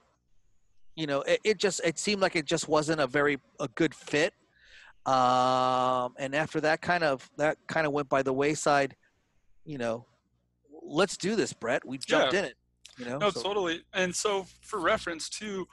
you 0.95 1.07
know 1.07 1.21
it, 1.21 1.39
it 1.43 1.57
just 1.57 1.81
it 1.83 1.99
seemed 1.99 2.21
like 2.21 2.35
it 2.35 2.45
just 2.45 2.67
wasn't 2.67 3.01
a 3.01 3.07
very 3.07 3.39
a 3.59 3.67
good 3.69 3.93
fit, 3.93 4.33
um, 5.05 6.13
and 6.17 6.35
after 6.35 6.61
that 6.61 6.81
kind 6.81 7.03
of 7.03 7.29
that 7.37 7.57
kind 7.67 7.87
of 7.87 7.93
went 7.93 8.09
by 8.09 8.21
the 8.23 8.33
wayside, 8.33 8.95
you 9.65 9.77
know. 9.77 10.05
Let's 10.85 11.15
do 11.15 11.37
this, 11.37 11.53
Brett. 11.53 11.85
We 11.85 11.97
jumped 11.97 12.33
yeah. 12.33 12.39
in 12.39 12.45
it. 12.45 12.55
You 12.97 13.05
know? 13.05 13.17
No, 13.17 13.29
so. 13.29 13.41
totally. 13.41 13.83
And 13.93 14.15
so 14.15 14.45
for 14.61 14.79
reference 14.79 15.29
too, 15.29 15.67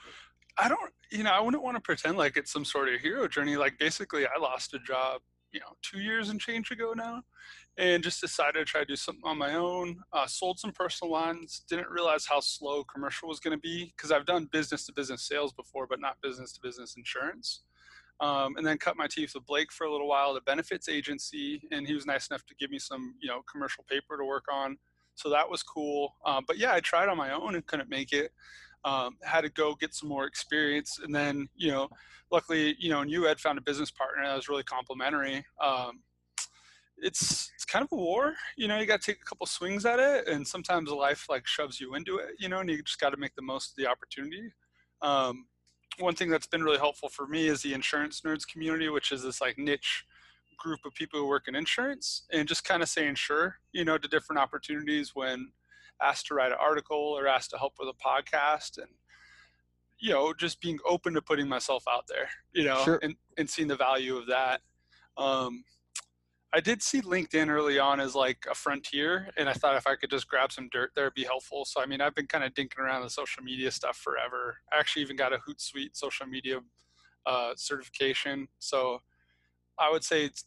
I 0.57 0.67
don't, 0.67 0.91
you 1.11 1.23
know, 1.23 1.31
I 1.31 1.41
wouldn't 1.41 1.63
want 1.63 1.75
to 1.75 1.81
pretend 1.81 2.17
like 2.17 2.37
it's 2.37 2.51
some 2.51 2.65
sort 2.65 2.89
of 2.89 2.99
hero 2.99 3.27
journey. 3.27 3.57
Like 3.57 3.77
basically, 3.77 4.25
I 4.25 4.39
lost 4.39 4.73
a 4.73 4.79
job, 4.79 5.21
you 5.51 5.59
know, 5.59 5.75
two 5.81 5.99
years 5.99 6.29
and 6.29 6.39
change 6.39 6.71
ago 6.71 6.93
now, 6.95 7.21
and 7.77 8.01
just 8.01 8.21
decided 8.21 8.59
to 8.59 8.65
try 8.65 8.81
to 8.81 8.85
do 8.85 8.95
something 8.95 9.23
on 9.25 9.37
my 9.37 9.55
own. 9.55 10.01
Uh, 10.13 10.25
sold 10.25 10.59
some 10.59 10.71
personal 10.71 11.11
lines. 11.11 11.63
Didn't 11.69 11.89
realize 11.89 12.25
how 12.25 12.39
slow 12.39 12.83
commercial 12.85 13.27
was 13.27 13.39
going 13.39 13.55
to 13.55 13.61
be 13.61 13.93
because 13.95 14.11
I've 14.11 14.25
done 14.25 14.47
business 14.51 14.85
to 14.85 14.93
business 14.93 15.27
sales 15.27 15.51
before, 15.51 15.85
but 15.87 15.99
not 15.99 16.21
business 16.21 16.53
to 16.53 16.61
business 16.61 16.95
insurance. 16.95 17.61
Um, 18.21 18.55
and 18.55 18.65
then 18.65 18.77
cut 18.77 18.97
my 18.97 19.07
teeth 19.07 19.31
with 19.33 19.47
Blake 19.47 19.71
for 19.71 19.85
a 19.85 19.91
little 19.91 20.07
while, 20.07 20.33
the 20.33 20.41
benefits 20.41 20.87
agency, 20.87 21.67
and 21.71 21.87
he 21.87 21.95
was 21.95 22.05
nice 22.05 22.27
enough 22.29 22.45
to 22.45 22.55
give 22.59 22.69
me 22.69 22.77
some, 22.77 23.15
you 23.19 23.27
know, 23.27 23.41
commercial 23.51 23.83
paper 23.89 24.15
to 24.15 24.23
work 24.23 24.45
on 24.51 24.77
so 25.15 25.29
that 25.29 25.49
was 25.49 25.63
cool. 25.63 26.15
Um, 26.25 26.43
but 26.47 26.57
yeah, 26.57 26.73
I 26.73 26.79
tried 26.79 27.09
on 27.09 27.17
my 27.17 27.31
own 27.31 27.55
and 27.55 27.65
couldn't 27.65 27.89
make 27.89 28.13
it. 28.13 28.31
Um, 28.83 29.17
had 29.21 29.41
to 29.41 29.49
go 29.49 29.75
get 29.75 29.93
some 29.93 30.09
more 30.09 30.25
experience, 30.25 30.99
and 31.03 31.13
then 31.13 31.47
you 31.55 31.71
know, 31.71 31.89
luckily, 32.31 32.75
you 32.79 32.89
know, 32.89 33.01
and 33.01 33.11
you 33.11 33.23
had 33.23 33.39
found 33.39 33.57
a 33.57 33.61
business 33.61 33.91
partner 33.91 34.25
that 34.25 34.35
was 34.35 34.49
really 34.49 34.63
complimentary. 34.63 35.45
Um, 35.61 36.01
it's 36.97 37.51
it's 37.55 37.65
kind 37.65 37.83
of 37.83 37.91
a 37.91 37.95
war, 37.95 38.33
you 38.57 38.67
know. 38.67 38.79
You 38.79 38.85
got 38.85 39.01
to 39.01 39.11
take 39.11 39.21
a 39.21 39.25
couple 39.25 39.45
swings 39.45 39.85
at 39.85 39.99
it, 39.99 40.27
and 40.27 40.47
sometimes 40.47 40.89
life 40.89 41.27
like 41.29 41.47
shoves 41.47 41.79
you 41.79 41.95
into 41.95 42.17
it, 42.17 42.29
you 42.39 42.49
know, 42.49 42.59
and 42.59 42.69
you 42.69 42.81
just 42.83 42.99
got 42.99 43.09
to 43.09 43.17
make 43.17 43.35
the 43.35 43.41
most 43.41 43.71
of 43.71 43.75
the 43.77 43.89
opportunity. 43.89 44.51
Um, 45.01 45.47
one 45.99 46.15
thing 46.15 46.29
that's 46.29 46.47
been 46.47 46.63
really 46.63 46.77
helpful 46.77 47.09
for 47.09 47.27
me 47.27 47.47
is 47.47 47.61
the 47.61 47.73
insurance 47.73 48.21
nerds 48.21 48.47
community, 48.47 48.89
which 48.89 49.11
is 49.11 49.23
this 49.23 49.41
like 49.41 49.57
niche 49.57 50.05
group 50.57 50.79
of 50.85 50.93
people 50.93 51.19
who 51.19 51.27
work 51.27 51.47
in 51.47 51.55
insurance, 51.55 52.23
and 52.31 52.47
just 52.47 52.63
kind 52.63 52.83
of 52.83 52.89
saying 52.89 53.15
sure, 53.15 53.57
you 53.73 53.83
know, 53.83 53.97
to 53.97 54.07
different 54.07 54.39
opportunities 54.39 55.15
when 55.15 55.51
asked 56.03 56.27
to 56.27 56.33
write 56.33 56.51
an 56.51 56.57
article 56.59 56.97
or 56.97 57.27
asked 57.27 57.51
to 57.51 57.57
help 57.57 57.73
with 57.79 57.89
a 57.89 57.93
podcast, 57.93 58.77
and 58.77 58.87
you 59.99 60.09
know, 60.11 60.33
just 60.33 60.59
being 60.61 60.79
open 60.85 61.13
to 61.13 61.21
putting 61.21 61.47
myself 61.47 61.83
out 61.89 62.05
there, 62.07 62.27
you 62.53 62.63
know, 62.63 62.83
Sure. 62.83 62.99
and, 63.03 63.15
and 63.37 63.47
seeing 63.47 63.67
the 63.67 63.75
value 63.75 64.17
of 64.17 64.25
that. 64.27 64.61
Um, 65.15 65.63
I 66.53 66.59
did 66.59 66.81
see 66.81 67.01
LinkedIn 67.01 67.49
early 67.49 67.77
on 67.79 67.99
as 67.99 68.15
like 68.15 68.45
a 68.49 68.55
frontier, 68.55 69.29
and 69.37 69.47
I 69.47 69.53
thought 69.53 69.77
if 69.77 69.87
I 69.87 69.95
could 69.95 70.09
just 70.09 70.27
grab 70.27 70.51
some 70.51 70.69
dirt 70.71 70.91
there, 70.95 71.05
it'd 71.05 71.13
be 71.13 71.23
helpful. 71.23 71.65
So 71.65 71.81
I 71.81 71.85
mean, 71.85 72.01
I've 72.01 72.15
been 72.15 72.27
kind 72.27 72.43
of 72.43 72.53
dinking 72.53 72.79
around 72.79 73.03
the 73.03 73.09
social 73.09 73.43
media 73.43 73.71
stuff 73.71 73.95
forever. 73.95 74.57
I 74.73 74.79
actually 74.79 75.03
even 75.03 75.15
got 75.15 75.33
a 75.33 75.37
Hootsuite 75.37 75.95
social 75.95 76.25
media 76.25 76.59
uh, 77.25 77.53
certification. 77.55 78.47
So 78.59 78.99
I 79.79 79.89
would 79.91 80.03
say 80.03 80.25
it's, 80.25 80.45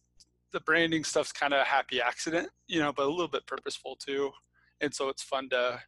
the 0.52 0.60
branding 0.60 1.04
stuff's 1.04 1.32
kind 1.32 1.54
of 1.54 1.60
a 1.60 1.64
happy 1.64 2.00
accident, 2.00 2.48
you 2.68 2.80
know, 2.80 2.92
but 2.92 3.06
a 3.06 3.08
little 3.08 3.28
bit 3.28 3.46
purposeful 3.46 3.96
too. 3.96 4.30
And 4.84 4.94
so 4.94 5.08
it's 5.08 5.22
fun 5.22 5.48
to, 5.50 5.80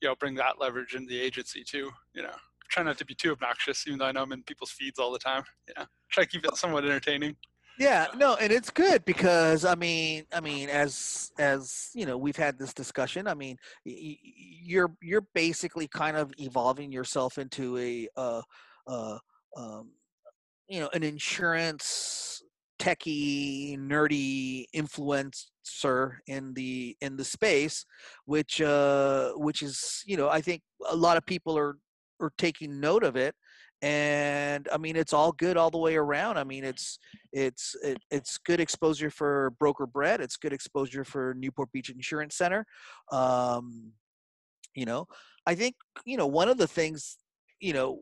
you 0.00 0.08
know, 0.08 0.16
bring 0.16 0.34
that 0.36 0.60
leverage 0.60 0.94
into 0.94 1.08
the 1.08 1.20
agency 1.20 1.62
too. 1.64 1.90
You 2.14 2.22
know, 2.22 2.34
try 2.70 2.82
not 2.82 2.98
to 2.98 3.04
be 3.04 3.14
too 3.14 3.32
obnoxious, 3.32 3.86
even 3.86 3.98
though 3.98 4.06
I 4.06 4.12
know 4.12 4.22
I'm 4.22 4.32
in 4.32 4.42
people's 4.42 4.70
feeds 4.70 4.98
all 4.98 5.12
the 5.12 5.18
time. 5.18 5.44
Yeah, 5.76 5.84
try 6.10 6.24
to 6.24 6.30
keep 6.30 6.44
it 6.44 6.56
somewhat 6.56 6.84
entertaining. 6.84 7.36
Yeah, 7.78 8.08
no, 8.16 8.34
and 8.34 8.52
it's 8.52 8.70
good 8.70 9.04
because 9.04 9.64
I 9.64 9.76
mean, 9.76 10.24
I 10.32 10.40
mean, 10.40 10.68
as 10.68 11.30
as 11.38 11.90
you 11.94 12.06
know, 12.06 12.18
we've 12.18 12.36
had 12.36 12.58
this 12.58 12.74
discussion. 12.74 13.28
I 13.28 13.34
mean, 13.34 13.56
y- 13.86 14.18
you're 14.22 14.92
you're 15.00 15.26
basically 15.32 15.86
kind 15.86 16.16
of 16.16 16.32
evolving 16.38 16.90
yourself 16.90 17.38
into 17.38 17.78
a, 17.78 18.08
uh, 18.16 18.42
uh, 18.88 19.18
um, 19.56 19.92
you 20.68 20.80
know, 20.80 20.90
an 20.92 21.04
insurance 21.04 22.37
techie, 22.78 23.78
nerdy 23.78 24.66
influencer 24.74 26.16
in 26.26 26.54
the 26.54 26.96
in 27.00 27.16
the 27.16 27.24
space, 27.24 27.84
which 28.24 28.60
uh, 28.60 29.32
which 29.32 29.62
is 29.62 30.02
you 30.06 30.16
know, 30.16 30.28
I 30.28 30.40
think 30.40 30.62
a 30.88 30.96
lot 30.96 31.16
of 31.16 31.26
people 31.26 31.56
are 31.56 31.76
are 32.20 32.32
taking 32.38 32.80
note 32.80 33.04
of 33.04 33.16
it. 33.16 33.34
And 33.80 34.66
i 34.72 34.76
mean 34.76 34.96
it's 34.96 35.12
all 35.12 35.30
good 35.30 35.56
all 35.56 35.70
the 35.70 35.78
way 35.78 35.94
around. 35.94 36.36
I 36.36 36.42
mean 36.42 36.64
it's 36.64 36.98
it's 37.32 37.76
it, 37.84 37.98
it's 38.10 38.36
good 38.38 38.58
exposure 38.58 39.10
for 39.10 39.52
Broker 39.60 39.86
Brett. 39.86 40.20
It's 40.20 40.36
good 40.36 40.52
exposure 40.52 41.04
for 41.04 41.34
newport 41.38 41.70
beach 41.70 41.88
insurance 41.88 42.36
center. 42.36 42.66
Um 43.12 43.92
you 44.78 44.84
know 44.84 45.06
i 45.46 45.54
think 45.54 45.74
you 46.04 46.16
know 46.16 46.26
one 46.26 46.48
of 46.48 46.56
the 46.56 46.66
things 46.66 47.16
you 47.60 47.72
know 47.72 48.00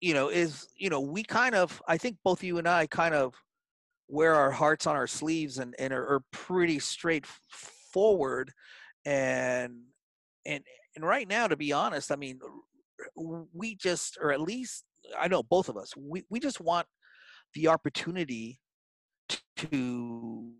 you 0.00 0.14
know 0.14 0.28
is 0.28 0.68
you 0.76 0.90
know 0.90 1.00
we 1.00 1.22
kind 1.22 1.54
of 1.54 1.80
i 1.86 1.96
think 1.96 2.16
both 2.24 2.42
you 2.42 2.58
and 2.58 2.68
i 2.68 2.86
kind 2.86 3.14
of 3.14 3.34
wear 4.08 4.34
our 4.34 4.50
hearts 4.50 4.86
on 4.86 4.96
our 4.96 5.06
sleeves 5.06 5.58
and 5.58 5.74
and 5.78 5.92
are, 5.92 6.06
are 6.06 6.22
pretty 6.32 6.78
straightforward 6.78 8.52
and 9.04 9.80
and 10.46 10.64
and 10.96 11.04
right 11.04 11.28
now 11.28 11.46
to 11.46 11.56
be 11.56 11.72
honest 11.72 12.10
i 12.10 12.16
mean 12.16 12.40
we 13.52 13.74
just 13.76 14.18
or 14.20 14.32
at 14.32 14.40
least 14.40 14.84
i 15.18 15.28
know 15.28 15.42
both 15.42 15.68
of 15.68 15.76
us 15.76 15.92
we, 15.96 16.24
we 16.28 16.40
just 16.40 16.60
want 16.60 16.86
the 17.54 17.68
opportunity 17.68 18.58
to 19.56 20.50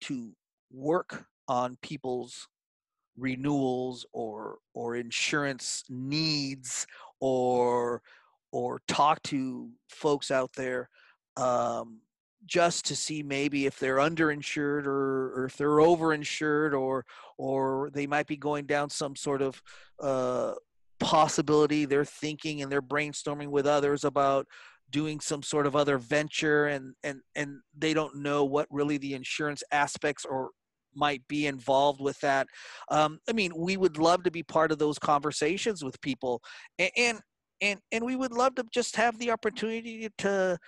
to 0.00 0.32
work 0.70 1.24
on 1.48 1.76
people's 1.82 2.48
renewals 3.16 4.04
or 4.12 4.58
or 4.74 4.96
insurance 4.96 5.84
needs 5.88 6.86
or 7.20 8.02
or 8.54 8.80
talk 8.86 9.20
to 9.24 9.68
folks 9.88 10.30
out 10.30 10.52
there 10.52 10.88
um, 11.36 12.00
just 12.46 12.84
to 12.84 12.94
see 12.94 13.20
maybe 13.20 13.66
if 13.66 13.80
they're 13.80 13.96
underinsured 13.96 14.86
or, 14.86 15.32
or 15.34 15.46
if 15.46 15.56
they're 15.56 15.78
overinsured 15.78 16.72
or 16.72 17.04
or 17.36 17.90
they 17.92 18.06
might 18.06 18.28
be 18.28 18.36
going 18.36 18.64
down 18.64 18.88
some 18.88 19.16
sort 19.16 19.42
of 19.42 19.60
uh, 20.00 20.52
possibility 21.00 21.84
they're 21.84 22.04
thinking 22.04 22.62
and 22.62 22.70
they're 22.70 22.80
brainstorming 22.80 23.48
with 23.48 23.66
others 23.66 24.04
about 24.04 24.46
doing 24.90 25.18
some 25.18 25.42
sort 25.42 25.66
of 25.66 25.74
other 25.74 25.98
venture 25.98 26.66
and 26.66 26.94
and 27.02 27.18
and 27.34 27.58
they 27.76 27.92
don't 27.92 28.14
know 28.14 28.44
what 28.44 28.68
really 28.70 28.98
the 28.98 29.14
insurance 29.14 29.64
aspects 29.72 30.24
or 30.24 30.50
might 30.94 31.26
be 31.26 31.48
involved 31.48 32.00
with 32.00 32.16
that. 32.20 32.46
Um, 32.88 33.18
i 33.28 33.32
mean 33.32 33.50
we 33.56 33.76
would 33.76 33.98
love 33.98 34.22
to 34.22 34.30
be 34.30 34.44
part 34.44 34.70
of 34.70 34.78
those 34.78 34.96
conversations 34.96 35.82
with 35.82 36.00
people. 36.00 36.40
And 36.78 36.90
and 36.96 37.20
and, 37.60 37.80
and 37.92 38.04
we 38.04 38.16
would 38.16 38.32
love 38.32 38.54
to 38.56 38.64
just 38.72 38.96
have 38.96 39.18
the 39.18 39.30
opportunity 39.30 40.08
to 40.18 40.58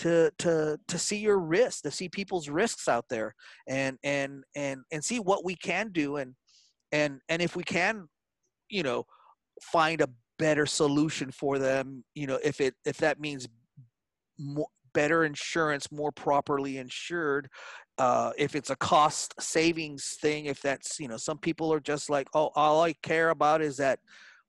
to 0.00 0.30
to 0.38 0.78
to 0.88 0.98
see 0.98 1.18
your 1.18 1.38
risks 1.38 1.80
to 1.80 1.90
see 1.90 2.08
people's 2.08 2.48
risks 2.48 2.88
out 2.88 3.04
there 3.08 3.32
and 3.68 3.96
and 4.02 4.42
and 4.56 4.80
and 4.90 5.04
see 5.04 5.20
what 5.20 5.44
we 5.44 5.54
can 5.54 5.90
do 5.92 6.16
and 6.16 6.34
and 6.90 7.20
and 7.28 7.40
if 7.40 7.54
we 7.54 7.62
can 7.62 8.08
you 8.68 8.82
know 8.82 9.04
find 9.62 10.00
a 10.00 10.08
better 10.38 10.66
solution 10.66 11.30
for 11.30 11.58
them 11.58 12.02
you 12.14 12.26
know 12.26 12.38
if 12.42 12.60
it 12.60 12.74
if 12.84 12.96
that 12.96 13.20
means 13.20 13.46
more, 14.38 14.66
better 14.94 15.24
insurance 15.24 15.90
more 15.92 16.12
properly 16.12 16.78
insured 16.78 17.48
uh, 17.98 18.32
if 18.36 18.56
it's 18.56 18.70
a 18.70 18.76
cost 18.76 19.34
savings 19.40 20.16
thing 20.20 20.46
if 20.46 20.60
that's 20.60 20.98
you 20.98 21.06
know 21.06 21.16
some 21.16 21.38
people 21.38 21.72
are 21.72 21.80
just 21.80 22.10
like 22.10 22.26
oh 22.34 22.50
all 22.56 22.82
i 22.82 22.92
care 23.02 23.30
about 23.30 23.62
is 23.62 23.76
that 23.76 24.00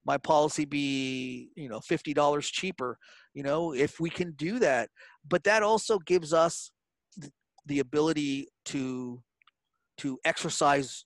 my 0.06 0.18
policy 0.18 0.66
be 0.66 1.50
you 1.56 1.68
know 1.68 1.80
$50 1.80 2.42
cheaper 2.44 2.98
you 3.34 3.44
know 3.44 3.74
if 3.74 4.00
we 4.00 4.10
can 4.10 4.32
do 4.32 4.60
that. 4.60 4.90
But 5.28 5.44
that 5.44 5.64
also 5.64 6.00
gives 6.00 6.34
us 6.34 6.72
th- 7.20 7.34
the 7.66 7.80
ability 7.80 8.48
to 8.66 9.22
to 9.98 10.20
exercise 10.26 11.06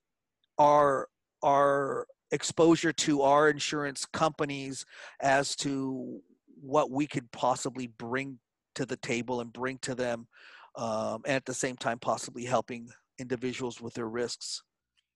our 0.58 1.08
our 1.44 2.06
exposure 2.32 2.94
to 2.94 3.24
our 3.24 3.50
insurance 3.50 4.06
companies 4.06 4.86
as 5.22 5.56
to 5.56 6.20
what 6.62 6.92
we 6.92 7.08
could 7.08 7.32
possibly 7.32 7.88
bring 7.88 8.38
to 8.76 8.86
the 8.86 8.98
table 8.98 9.42
and 9.42 9.52
bring 9.52 9.78
to 9.80 9.96
them 9.96 10.28
um, 10.76 11.22
and 11.26 11.36
at 11.36 11.46
the 11.46 11.54
same 11.54 11.76
time 11.76 11.98
possibly 11.98 12.46
helping 12.46 12.88
individuals 13.18 13.82
with 13.82 13.94
their 13.94 14.10
risks 14.10 14.62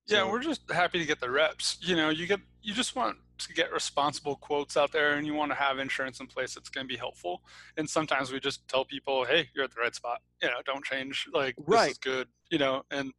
Yeah, 0.05 0.19
So- 0.19 0.29
we're 0.31 0.41
just 0.41 0.69
happy 0.71 0.99
to 0.99 1.05
get 1.05 1.19
the 1.19 1.29
reps. 1.29 1.77
You 1.81 1.95
know, 1.95 2.09
you 2.09 2.27
get 2.27 2.39
you 2.61 2.73
just 2.73 2.95
want 2.95 3.17
to 3.39 3.53
get 3.53 3.73
responsible 3.73 4.37
quotes 4.37 4.77
out 4.77 4.91
there, 4.93 5.15
and 5.15 5.27
you 5.27 5.33
want 5.33 5.51
to 5.51 5.55
have 5.55 5.79
insurance 5.79 6.19
in 6.21 6.27
place 6.27 6.53
that's 6.55 6.69
going 6.69 6.87
to 6.87 6.93
be 6.93 6.97
helpful. 6.97 7.43
And 7.77 7.89
sometimes 7.89 8.31
we 8.31 8.39
just 8.39 8.65
tell 8.67 8.85
people, 8.85 9.25
"Hey, 9.25 9.49
you're 9.53 9.65
at 9.65 9.71
the 9.73 9.81
right 9.81 9.93
spot. 9.95 10.21
You 10.41 10.49
know, 10.49 10.61
don't 10.65 10.83
change. 10.85 11.27
Like 11.33 11.55
this 11.57 11.65
is 11.91 11.97
good." 11.97 12.27
You 12.51 12.57
know, 12.59 12.83
and 12.91 13.11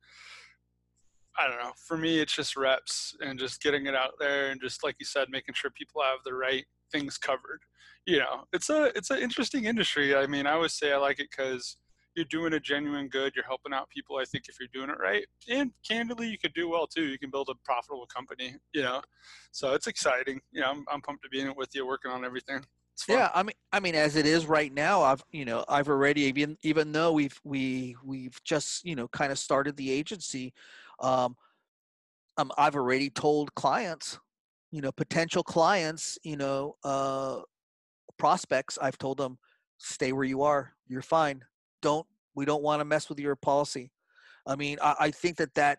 I 1.37 1.49
don't 1.49 1.59
know. 1.59 1.73
For 1.77 1.97
me, 1.97 2.21
it's 2.21 2.35
just 2.35 2.57
reps 2.57 3.17
and 3.21 3.39
just 3.39 3.63
getting 3.63 3.87
it 3.87 3.95
out 3.95 4.13
there, 4.19 4.51
and 4.51 4.61
just 4.61 4.85
like 4.85 4.97
you 4.99 5.05
said, 5.07 5.29
making 5.31 5.55
sure 5.55 5.71
people 5.71 6.03
have 6.03 6.21
the 6.25 6.35
right 6.35 6.65
things 6.93 7.19
covered. 7.19 7.61
You 8.07 8.19
know, 8.19 8.45
it's 8.53 8.71
a 8.71 8.97
it's 8.97 9.11
an 9.11 9.19
interesting 9.19 9.65
industry. 9.65 10.15
I 10.15 10.27
mean, 10.27 10.47
I 10.47 10.53
always 10.53 10.75
say 10.75 10.93
I 10.93 10.97
like 10.99 11.19
it 11.19 11.31
because 11.31 11.77
you're 12.15 12.25
doing 12.27 12.55
a 12.55 12.61
genuine 12.61 13.09
good. 13.09 13.35
You're 13.35 13.45
helping 13.45 13.73
out 13.73 13.89
people. 13.89 14.17
I 14.17 14.25
think 14.25 14.49
if 14.49 14.57
you're 14.61 14.69
doing 14.73 14.91
it 14.91 15.01
right, 15.01 15.25
and 15.49 15.73
candidly, 15.87 16.29
you 16.29 16.39
could 16.39 16.55
do 16.55 16.69
well 16.69 16.87
too. 16.87 17.05
You 17.05 17.19
can 17.19 17.31
build 17.31 17.49
a 17.49 17.55
profitable 17.65 18.07
company. 18.07 18.57
You 18.73 18.83
know, 18.83 19.03
so 19.51 19.75
it's 19.75 19.87
exciting. 19.87 20.41
You 20.53 20.63
know, 20.63 20.71
I'm, 20.71 20.85
I'm 20.91 21.01
pumped 21.01 21.23
to 21.25 21.29
be 21.29 21.41
in 21.41 21.49
it 21.49 21.57
with 21.57 21.75
you, 21.75 21.87
working 21.87 22.11
on 22.11 22.25
everything. 22.25 22.65
Yeah, 23.09 23.31
I 23.35 23.43
mean, 23.43 23.55
I 23.73 23.81
mean, 23.81 23.97
as 23.97 24.15
it 24.15 24.25
is 24.25 24.47
right 24.47 24.73
now, 24.73 25.03
I've 25.03 25.25
you 25.33 25.45
know, 25.45 25.65
I've 25.69 25.89
already 25.89 26.23
even 26.23 26.57
even 26.63 26.93
though 26.93 27.13
we've 27.13 27.39
we 27.43 27.97
we've 28.05 28.39
just 28.45 28.85
you 28.85 28.95
know 28.95 29.09
kind 29.09 29.33
of 29.33 29.39
started 29.39 29.77
the 29.77 29.91
agency, 29.91 30.55
um, 31.01 31.37
um, 32.37 32.51
I've 32.57 32.77
already 32.77 33.11
told 33.11 33.55
clients, 33.55 34.19
you 34.71 34.81
know, 34.81 34.93
potential 34.93 35.43
clients, 35.43 36.19
you 36.23 36.37
know, 36.37 36.77
uh, 36.85 37.41
prospects, 38.19 38.79
I've 38.81 38.99
told 38.99 39.19
them, 39.19 39.39
stay 39.79 40.13
where 40.13 40.25
you 40.25 40.43
are, 40.43 40.73
you're 40.87 41.03
fine. 41.03 41.45
Don't 41.85 42.07
we 42.35 42.45
don't 42.45 42.63
want 42.63 42.81
to 42.81 42.85
mess 42.85 43.09
with 43.09 43.21
your 43.21 43.37
policy. 43.37 43.93
I 44.47 44.57
mean, 44.57 44.79
I, 44.83 44.95
I 45.07 45.11
think 45.11 45.37
that 45.37 45.55
that 45.55 45.79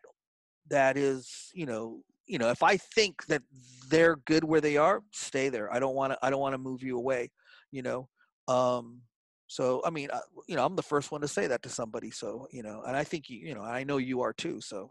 that 0.70 0.98
is 0.98 1.52
you 1.54 1.65
know 1.65 2.02
you 2.26 2.39
know 2.39 2.50
if 2.50 2.63
i 2.63 2.76
think 2.76 3.24
that 3.28 3.44
they're 3.88 4.15
good 4.15 4.44
where 4.44 4.62
they 4.62 4.78
are 4.78 5.04
stay 5.12 5.48
there 5.48 5.72
i 5.72 5.78
don't 5.78 5.94
want 5.94 6.12
to 6.12 6.18
i 6.24 6.32
don't 6.32 6.39
want 6.39 6.54
to 6.54 6.58
move 6.58 6.82
you 6.82 6.98
away 6.98 7.30
you 7.72 7.84
know 7.84 8.10
um 8.48 9.00
so 9.46 9.80
i 9.86 9.91
mean 9.91 10.10
uh, 10.12 10.20
you 10.48 10.56
know 10.56 10.65
i'm 10.65 10.76
the 10.76 10.82
first 10.82 11.12
one 11.12 11.22
to 11.22 11.28
say 11.28 11.46
that 11.46 11.62
to 11.62 11.70
somebody 11.70 12.10
so 12.10 12.48
you 12.52 12.63
know 12.63 12.82
and 12.88 12.98
i 12.98 13.04
think 13.04 13.30
you 13.30 13.38
you 13.38 13.54
know 13.54 13.62
i 13.62 13.84
know 13.84 13.98
you 13.98 14.22
are 14.22 14.34
too 14.34 14.60
so 14.60 14.89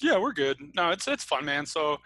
Yeah, 0.00 0.18
we're 0.18 0.32
good. 0.32 0.56
No, 0.74 0.90
it's 0.90 1.08
it's 1.08 1.24
fun, 1.24 1.44
man. 1.44 1.66
So 1.66 1.98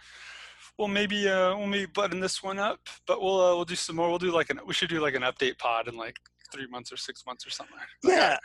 we'll 0.79 0.89
maybe 0.89 1.29
uh, 1.29 1.57
we'll 1.57 1.67
maybe 1.67 1.87
button 1.87 2.21
this 2.21 2.43
one 2.43 2.59
up, 2.59 2.81
but 3.07 3.21
we'll 3.21 3.41
uh, 3.41 3.55
we'll 3.55 3.65
do 3.65 3.75
some 3.75 3.97
more. 3.97 4.09
We'll 4.09 4.19
do 4.19 4.31
like 4.31 4.51
an 4.51 4.61
we 4.67 4.75
should 4.75 4.91
do 4.91 5.01
like 5.01 5.15
an 5.15 5.23
update 5.23 5.59
pod 5.59 5.89
in 5.89 5.97
like 5.97 6.17
three 6.53 6.67
months 6.67 6.93
or 6.93 6.97
six 6.97 7.25
months 7.27 7.47
or 7.47 7.51
something. 7.51 7.77
Like 8.05 8.15
yeah. 8.15 8.37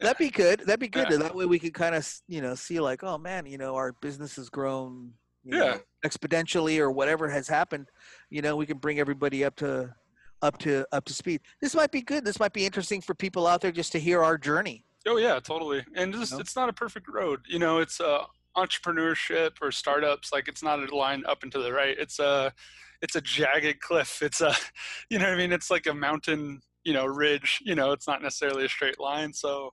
That'd 0.00 0.18
be 0.18 0.30
good. 0.30 0.60
That'd 0.60 0.80
be 0.80 0.88
good. 0.88 1.08
Yeah. 1.10 1.18
That 1.18 1.34
way 1.34 1.46
we 1.46 1.58
could 1.58 1.74
kind 1.74 1.94
of, 1.94 2.08
you 2.26 2.42
know, 2.42 2.54
see 2.54 2.80
like, 2.80 3.04
oh 3.04 3.16
man, 3.16 3.46
you 3.46 3.58
know, 3.58 3.76
our 3.76 3.92
business 3.92 4.36
has 4.36 4.48
grown, 4.50 5.12
yeah, 5.44 5.58
know, 5.58 5.80
exponentially 6.04 6.78
or 6.78 6.90
whatever 6.90 7.28
has 7.28 7.46
happened. 7.46 7.88
You 8.28 8.42
know, 8.42 8.56
we 8.56 8.66
can 8.66 8.78
bring 8.78 8.98
everybody 8.98 9.44
up 9.44 9.56
to, 9.56 9.94
up 10.42 10.58
to, 10.58 10.84
up 10.90 11.04
to 11.04 11.14
speed. 11.14 11.42
This 11.60 11.74
might 11.74 11.92
be 11.92 12.02
good. 12.02 12.24
This 12.24 12.40
might 12.40 12.52
be 12.52 12.66
interesting 12.66 13.00
for 13.00 13.14
people 13.14 13.46
out 13.46 13.60
there 13.60 13.70
just 13.70 13.92
to 13.92 14.00
hear 14.00 14.22
our 14.24 14.36
journey. 14.36 14.84
Oh 15.06 15.16
yeah, 15.16 15.38
totally. 15.38 15.84
And 15.94 16.12
just, 16.12 16.32
you 16.32 16.38
know? 16.38 16.40
it's 16.40 16.56
not 16.56 16.68
a 16.68 16.72
perfect 16.72 17.08
road. 17.08 17.40
You 17.46 17.58
know, 17.58 17.78
it's 17.78 18.00
uh, 18.00 18.24
entrepreneurship 18.56 19.52
or 19.60 19.70
startups. 19.70 20.32
Like 20.32 20.48
it's 20.48 20.62
not 20.62 20.80
a 20.80 20.96
line 20.96 21.24
up 21.26 21.42
and 21.42 21.52
to 21.52 21.60
the 21.60 21.72
right. 21.72 21.96
It's 21.98 22.18
a, 22.18 22.52
it's 23.00 23.16
a 23.16 23.20
jagged 23.20 23.80
cliff. 23.80 24.22
It's 24.22 24.40
a, 24.40 24.54
you 25.10 25.18
know 25.18 25.26
what 25.26 25.34
I 25.34 25.38
mean? 25.38 25.52
It's 25.52 25.70
like 25.70 25.86
a 25.86 25.94
mountain, 25.94 26.62
you 26.84 26.92
know, 26.92 27.06
ridge. 27.06 27.60
You 27.64 27.74
know, 27.74 27.92
it's 27.92 28.08
not 28.08 28.22
necessarily 28.22 28.64
a 28.64 28.68
straight 28.68 29.00
line. 29.00 29.32
So 29.32 29.70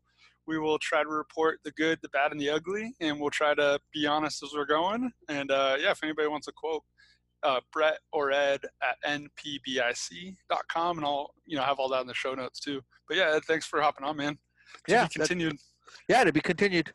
we 0.47 0.57
will 0.57 0.79
try 0.79 1.03
to 1.03 1.09
report 1.09 1.59
the 1.63 1.71
good, 1.71 1.99
the 2.01 2.09
bad, 2.09 2.31
and 2.31 2.39
the 2.39 2.49
ugly, 2.49 2.93
and 2.99 3.19
we'll 3.19 3.29
try 3.29 3.53
to 3.53 3.79
be 3.93 4.07
honest 4.07 4.43
as 4.43 4.51
we're 4.53 4.65
going. 4.65 5.11
And 5.29 5.51
uh, 5.51 5.77
yeah, 5.79 5.91
if 5.91 6.03
anybody 6.03 6.27
wants 6.27 6.47
a 6.47 6.51
quote, 6.51 6.83
uh, 7.43 7.59
Brett 7.71 7.97
or 8.11 8.31
Ed 8.31 8.61
at 8.83 8.97
npbic.com, 9.07 10.97
and 10.97 11.05
I'll 11.05 11.33
you 11.45 11.57
know 11.57 11.63
have 11.63 11.79
all 11.79 11.89
that 11.89 12.01
in 12.01 12.07
the 12.07 12.13
show 12.13 12.33
notes 12.33 12.59
too. 12.59 12.81
But 13.07 13.17
yeah, 13.17 13.33
Ed, 13.35 13.43
thanks 13.45 13.65
for 13.65 13.81
hopping 13.81 14.05
on, 14.05 14.17
man. 14.17 14.37
To 14.87 14.91
yeah, 14.93 15.07
continued. 15.07 15.57
Yeah, 16.07 16.23
to 16.23 16.31
be 16.31 16.41
continued. 16.41 16.93